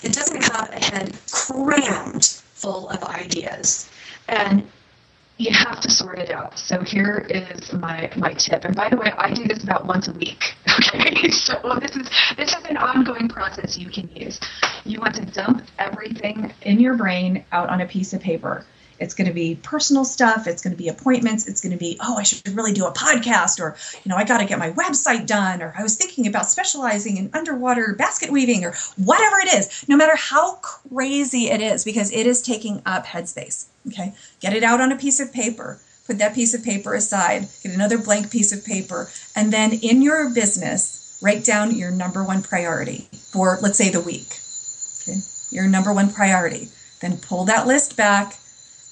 that 0.00 0.12
doesn't 0.14 0.42
have 0.44 0.70
a 0.70 0.82
head 0.82 1.14
crammed 1.30 2.24
full 2.24 2.88
of 2.88 3.04
ideas. 3.04 3.90
And 4.26 4.66
you 5.38 5.52
have 5.52 5.80
to 5.80 5.90
sort 5.90 6.18
it 6.18 6.30
out. 6.30 6.58
So 6.58 6.80
here 6.80 7.26
is 7.30 7.72
my 7.72 8.10
my 8.16 8.34
tip. 8.34 8.64
And 8.64 8.74
by 8.74 8.88
the 8.88 8.96
way, 8.96 9.12
I 9.16 9.32
do 9.32 9.44
this 9.44 9.62
about 9.62 9.86
once 9.86 10.08
a 10.08 10.12
week. 10.12 10.42
Okay, 10.78 11.28
so 11.30 11.54
this 11.80 11.96
is 11.96 12.08
this 12.36 12.54
is 12.54 12.64
an 12.70 12.76
ongoing 12.76 13.28
process 13.28 13.76
you 13.76 13.90
can 13.90 14.08
use. 14.14 14.38
You 14.84 15.00
want 15.00 15.16
to 15.16 15.24
dump 15.26 15.64
everything 15.78 16.52
in 16.62 16.78
your 16.78 16.96
brain 16.96 17.44
out 17.50 17.68
on 17.68 17.80
a 17.80 17.86
piece 17.86 18.12
of 18.12 18.20
paper. 18.20 18.64
It's 19.00 19.14
going 19.14 19.28
to 19.28 19.34
be 19.34 19.56
personal 19.62 20.04
stuff. 20.04 20.46
It's 20.46 20.62
going 20.62 20.74
to 20.74 20.82
be 20.82 20.88
appointments. 20.88 21.46
It's 21.46 21.60
going 21.60 21.72
to 21.72 21.78
be, 21.78 21.98
oh, 22.00 22.16
I 22.16 22.22
should 22.22 22.46
really 22.48 22.72
do 22.72 22.86
a 22.86 22.92
podcast, 22.92 23.60
or 23.60 23.76
you 24.04 24.08
know, 24.08 24.16
I 24.16 24.24
got 24.24 24.38
to 24.38 24.44
get 24.44 24.58
my 24.58 24.72
website 24.72 25.26
done, 25.26 25.62
or 25.62 25.74
I 25.78 25.82
was 25.82 25.96
thinking 25.96 26.26
about 26.26 26.46
specializing 26.46 27.16
in 27.16 27.30
underwater 27.32 27.94
basket 27.94 28.30
weaving, 28.30 28.64
or 28.64 28.74
whatever 28.96 29.36
it 29.38 29.54
is. 29.54 29.84
No 29.88 29.96
matter 29.96 30.16
how 30.16 30.56
crazy 30.56 31.48
it 31.48 31.60
is, 31.60 31.84
because 31.84 32.12
it 32.12 32.26
is 32.26 32.42
taking 32.42 32.82
up 32.84 33.06
headspace. 33.06 33.66
Okay, 33.86 34.14
get 34.40 34.52
it 34.52 34.62
out 34.62 34.80
on 34.80 34.92
a 34.92 34.96
piece 34.96 35.20
of 35.20 35.32
paper. 35.32 35.80
Put 36.06 36.18
that 36.18 36.34
piece 36.34 36.54
of 36.54 36.64
paper 36.64 36.94
aside. 36.94 37.46
Get 37.62 37.74
another 37.74 37.98
blank 37.98 38.30
piece 38.30 38.52
of 38.52 38.64
paper, 38.64 39.08
and 39.36 39.52
then 39.52 39.72
in 39.74 40.02
your 40.02 40.30
business, 40.34 41.18
write 41.22 41.44
down 41.44 41.74
your 41.74 41.90
number 41.90 42.24
one 42.24 42.42
priority 42.42 43.08
for, 43.32 43.58
let's 43.62 43.78
say, 43.78 43.90
the 43.90 44.00
week. 44.00 44.38
Okay, 45.02 45.20
your 45.50 45.68
number 45.68 45.92
one 45.92 46.12
priority. 46.12 46.68
Then 47.00 47.16
pull 47.18 47.44
that 47.44 47.66
list 47.66 47.96
back 47.96 48.38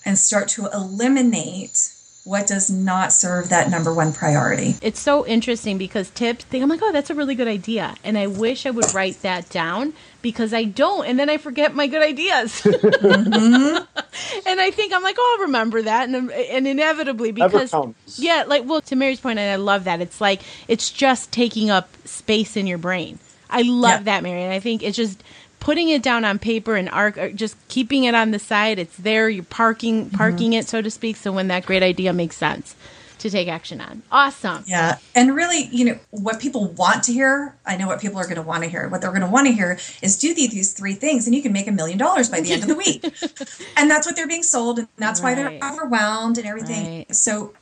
and 0.07 0.17
start 0.19 0.49
to 0.49 0.69
eliminate 0.73 1.93
what 2.25 2.45
does 2.49 2.69
not 2.69 3.13
serve 3.13 3.51
that 3.51 3.71
number 3.71 3.95
one 3.95 4.13
priority. 4.13 4.75
It's 4.83 4.99
so 4.99 5.25
interesting 5.25 5.79
because 5.79 6.11
tips 6.11 6.43
think 6.45 6.61
I'm 6.63 6.69
like, 6.69 6.81
oh, 6.83 6.91
that's 6.91 7.09
a 7.09 7.15
really 7.15 7.37
good 7.37 7.47
idea. 7.47 7.95
And 8.03 8.19
I 8.19 8.27
wish 8.27 8.67
I 8.67 8.71
would 8.71 8.93
write 8.93 9.23
that 9.23 9.49
down 9.49 9.93
because 10.23 10.53
I 10.53 10.65
don't. 10.65 11.07
And 11.07 11.21
then 11.21 11.31
I 11.31 11.37
forget 11.37 11.73
my 11.75 11.87
good 11.87 12.03
ideas. 12.03 12.63
Mm-hmm. 13.07 14.49
and 14.49 14.61
I 14.61 14.71
think 14.71 14.93
I'm 14.93 15.03
like, 15.03 15.17
oh, 15.19 15.37
I'll 15.39 15.47
remember 15.47 15.83
that. 15.83 16.09
And, 16.09 16.31
and 16.33 16.67
inevitably, 16.67 17.33
because, 17.33 17.73
yeah, 18.19 18.45
like, 18.47 18.65
well, 18.67 18.81
to 18.83 18.97
Mary's 18.97 19.21
point, 19.21 19.39
and 19.39 19.51
I 19.51 19.57
love 19.57 19.85
that. 19.85 20.01
It's 20.01 20.21
like, 20.21 20.41
it's 20.69 20.91
just 20.91 21.31
taking 21.33 21.71
up 21.71 21.89
space 22.07 22.57
in 22.57 22.67
your 22.67 22.79
brain. 22.79 23.19
I 23.49 23.63
love 23.63 24.01
Yeah. 24.01 24.05
that, 24.05 24.23
Mary. 24.25 24.43
And 24.43 24.53
I 24.53 24.59
think 24.61 24.83
it's 24.83 24.97
just 24.97 25.23
putting 25.67 25.89
it 25.89 26.01
down 26.01 26.25
on 26.25 26.39
paper 26.39 26.77
and 26.77 26.89
arc, 26.91 27.19
or 27.19 27.23
uh, 27.23 27.29
just 27.31 27.57
keeping 27.67 28.05
it 28.05 28.15
on 28.15 28.31
the 28.31 28.39
side. 28.39 28.79
It's 28.79 28.97
there. 28.99 29.29
You're 29.29 29.43
parking, 29.43 30.07
mm-hmm. 30.07 30.17
parking 30.17 30.53
it, 30.53 30.65
so 30.65 30.81
to 30.81 30.89
speak. 30.89 31.17
So 31.17 31.33
when 31.33 31.49
that 31.49 31.67
great 31.67 31.83
idea 31.83 32.13
makes 32.13 32.37
sense 32.37 32.77
to 33.19 33.29
take 33.29 33.49
action 33.49 33.81
on. 33.81 34.05
Awesome. 34.13 34.63
Yeah. 34.69 34.99
And 35.17 35.35
really, 35.35 35.65
you 35.73 35.85
know, 35.85 35.99
what 36.11 36.39
people 36.39 36.69
want 36.69 37.03
to 37.05 37.13
hear, 37.13 37.57
I 37.67 37.77
know 37.77 37.89
what 37.89 38.01
people 38.01 38.17
are 38.19 38.27
going 38.27 38.37
to 38.37 38.43
want 38.43 38.63
to 38.63 38.71
hear. 38.71 38.87
What 38.89 39.01
they're 39.01 39.11
going 39.11 39.23
to 39.23 39.27
want 39.27 39.49
to 39.49 39.53
hear 39.53 39.81
is 40.03 40.17
do 40.17 40.33
these, 40.35 40.73
three 40.73 40.95
things 40.95 41.27
and 41.27 41.35
you 41.35 41.43
can 41.43 41.53
make 41.53 41.67
a 41.67 41.73
million 41.73 41.99
dollars 41.99 42.29
by 42.29 42.41
the 42.41 42.53
end 42.53 42.63
of 42.63 42.69
the 42.69 42.77
week. 42.77 43.03
and 43.77 43.91
that's 43.91 44.07
what 44.07 44.15
they're 44.15 44.29
being 44.29 44.45
sold. 44.45 44.79
And 44.79 44.89
that's 44.99 45.21
why 45.21 45.35
they're 45.35 45.59
overwhelmed 45.65 46.39
and 46.39 46.47
everything. 46.47 46.99
Right. 46.99 47.17
So 47.17 47.55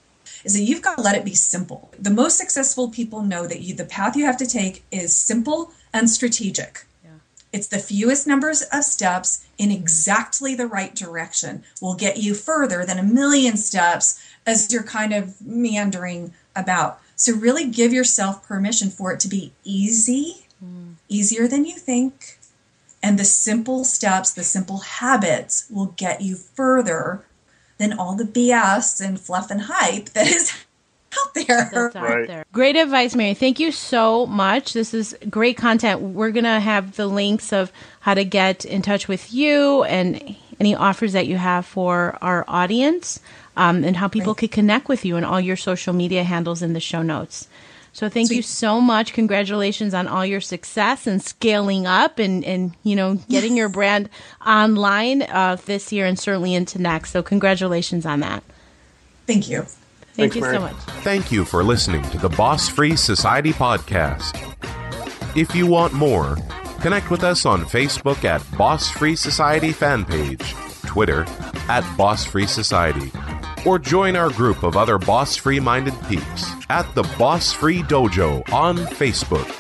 is 0.45 0.53
that 0.53 0.63
you've 0.63 0.83
got 0.83 0.97
to 0.97 1.03
let 1.03 1.17
it 1.17 1.25
be 1.25 1.35
simple. 1.35 1.91
The 1.99 2.11
most 2.11 2.37
successful 2.37 2.91
people 2.91 3.23
know 3.23 3.47
that 3.47 3.63
you, 3.63 3.75
the 3.75 3.87
path 3.87 4.15
you 4.15 4.27
have 4.27 4.37
to 4.39 4.47
take 4.47 4.85
is 4.91 5.17
simple 5.17 5.73
and 5.95 6.11
strategic. 6.11 6.85
It's 7.55 7.69
the 7.69 7.79
fewest 7.79 8.27
numbers 8.27 8.63
of 8.63 8.83
steps 8.83 9.47
in 9.59 9.71
exactly 9.71 10.57
the 10.57 10.67
right 10.67 10.93
direction 10.93 11.63
will 11.81 11.95
get 11.95 12.17
you 12.17 12.35
further 12.35 12.85
than 12.85 12.99
a 12.99 13.05
million 13.05 13.57
steps 13.57 14.21
as 14.45 14.73
you're 14.73 14.83
kind 14.83 15.15
of 15.15 15.41
meandering 15.41 16.35
about. 16.57 17.01
So, 17.15 17.33
really 17.33 17.69
give 17.71 17.93
yourself 17.93 18.45
permission 18.45 18.91
for 18.91 19.13
it 19.13 19.21
to 19.21 19.29
be 19.29 19.53
easy, 19.63 20.49
easier 21.09 21.47
than 21.47 21.65
you 21.65 21.77
think. 21.77 22.41
And 23.01 23.21
the 23.21 23.25
simple 23.25 23.85
steps, 23.85 24.33
the 24.33 24.43
simple 24.43 24.79
habits 24.79 25.67
will 25.71 25.95
get 25.97 26.23
you 26.23 26.35
further 26.35 27.25
than 27.79 27.97
all 27.97 28.17
the 28.17 28.25
BS 28.25 29.01
and 29.01 29.21
fluff 29.21 29.53
and 29.53 29.63
hype 29.63 30.07
that 30.07 30.27
is 30.27 30.64
out 31.25 31.35
there. 31.35 31.71
that's 31.73 31.97
out 31.97 32.03
Right. 32.03 32.27
there. 32.27 32.45
Great 32.53 32.77
advice, 32.77 33.15
Mary. 33.15 33.35
Thank 33.35 33.59
you 33.61 33.73
so 33.73 34.27
much. 34.27 34.73
This 34.73 34.95
is 34.95 35.17
great 35.31 35.57
content. 35.57 36.01
We're 36.01 36.31
going 36.31 36.45
to 36.45 36.61
have 36.61 36.97
the 36.97 37.07
links 37.07 37.53
of 37.53 37.73
how 38.01 38.15
to 38.15 38.25
get 38.25 38.65
in 38.65 38.83
touch 38.83 39.09
with 39.09 39.33
you 39.33 39.83
and 39.85 40.37
any 40.61 40.75
offers 40.75 41.13
that 41.15 41.27
you 41.27 41.37
have 41.37 41.67
for 41.67 42.17
our 42.23 42.45
audience 42.47 43.21
um, 43.57 43.83
and 43.85 43.97
how 43.97 44.09
people 44.09 44.35
could 44.35 44.53
connect 44.53 44.89
with 44.89 45.05
you 45.05 45.17
and 45.17 45.27
all 45.27 45.41
your 45.41 45.57
social 45.57 45.93
media 45.93 46.23
handles 46.25 46.63
in 46.63 46.73
the 46.75 46.81
show 46.81 47.03
notes. 47.03 47.49
So 47.93 48.09
thank 48.09 48.31
you 48.33 48.43
so 48.43 48.81
much. 48.81 49.13
Congratulations 49.13 49.95
on 49.95 50.09
all 50.09 50.27
your 50.27 50.41
success 50.41 51.07
and 51.07 51.23
scaling 51.23 51.87
up 51.87 52.19
and, 52.19 52.45
and 52.45 52.75
you 52.83 52.97
know, 52.97 53.15
getting 53.29 53.57
your 53.57 53.69
brand 53.69 54.09
online 54.45 55.23
uh, 55.23 55.57
this 55.65 55.93
year 55.93 56.05
and 56.05 56.19
certainly 56.19 56.55
into 56.55 56.81
next. 56.83 57.13
So 57.13 57.23
congratulations 57.23 58.05
on 58.05 58.19
that. 58.21 58.43
Thank 59.29 59.49
you. 59.49 59.67
Thank 60.15 60.33
Thanks, 60.33 60.37
you 60.37 60.43
Mary. 60.43 60.57
so 60.57 60.61
much. 60.61 60.77
Thank 61.03 61.33
you 61.33 61.45
for 61.45 61.65
listening 61.65 62.03
to 62.11 62.19
the 62.19 62.29
Boss 62.29 62.69
Free 62.69 62.95
Society 62.95 63.53
podcast. 63.53 64.37
If 65.37 65.55
you 65.57 65.67
want 65.67 65.93
more, 65.93 66.37
connect 66.81 67.11
with 67.11 67.25
us 67.25 67.45
on 67.45 67.65
Facebook 67.65 68.25
at 68.25 68.41
Boss 68.57 68.89
Free 68.91 69.17
Society 69.17 69.73
fan 69.73 70.05
page, 70.05 70.55
Twitter 70.87 71.25
at 71.69 71.85
Boss 71.97 72.25
Free 72.25 72.47
Society, 72.47 73.11
or 73.67 73.81
join 73.81 74.15
our 74.15 74.31
group 74.31 74.63
of 74.63 74.77
other 74.77 74.99
boss 74.99 75.35
free 75.35 75.59
minded 75.59 75.95
peeps 76.09 76.49
at 76.71 76.93
the 76.95 77.03
Boss 77.19 77.53
Free 77.53 77.83
Dojo 77.83 78.49
on 78.53 78.77
Facebook. 78.77 79.53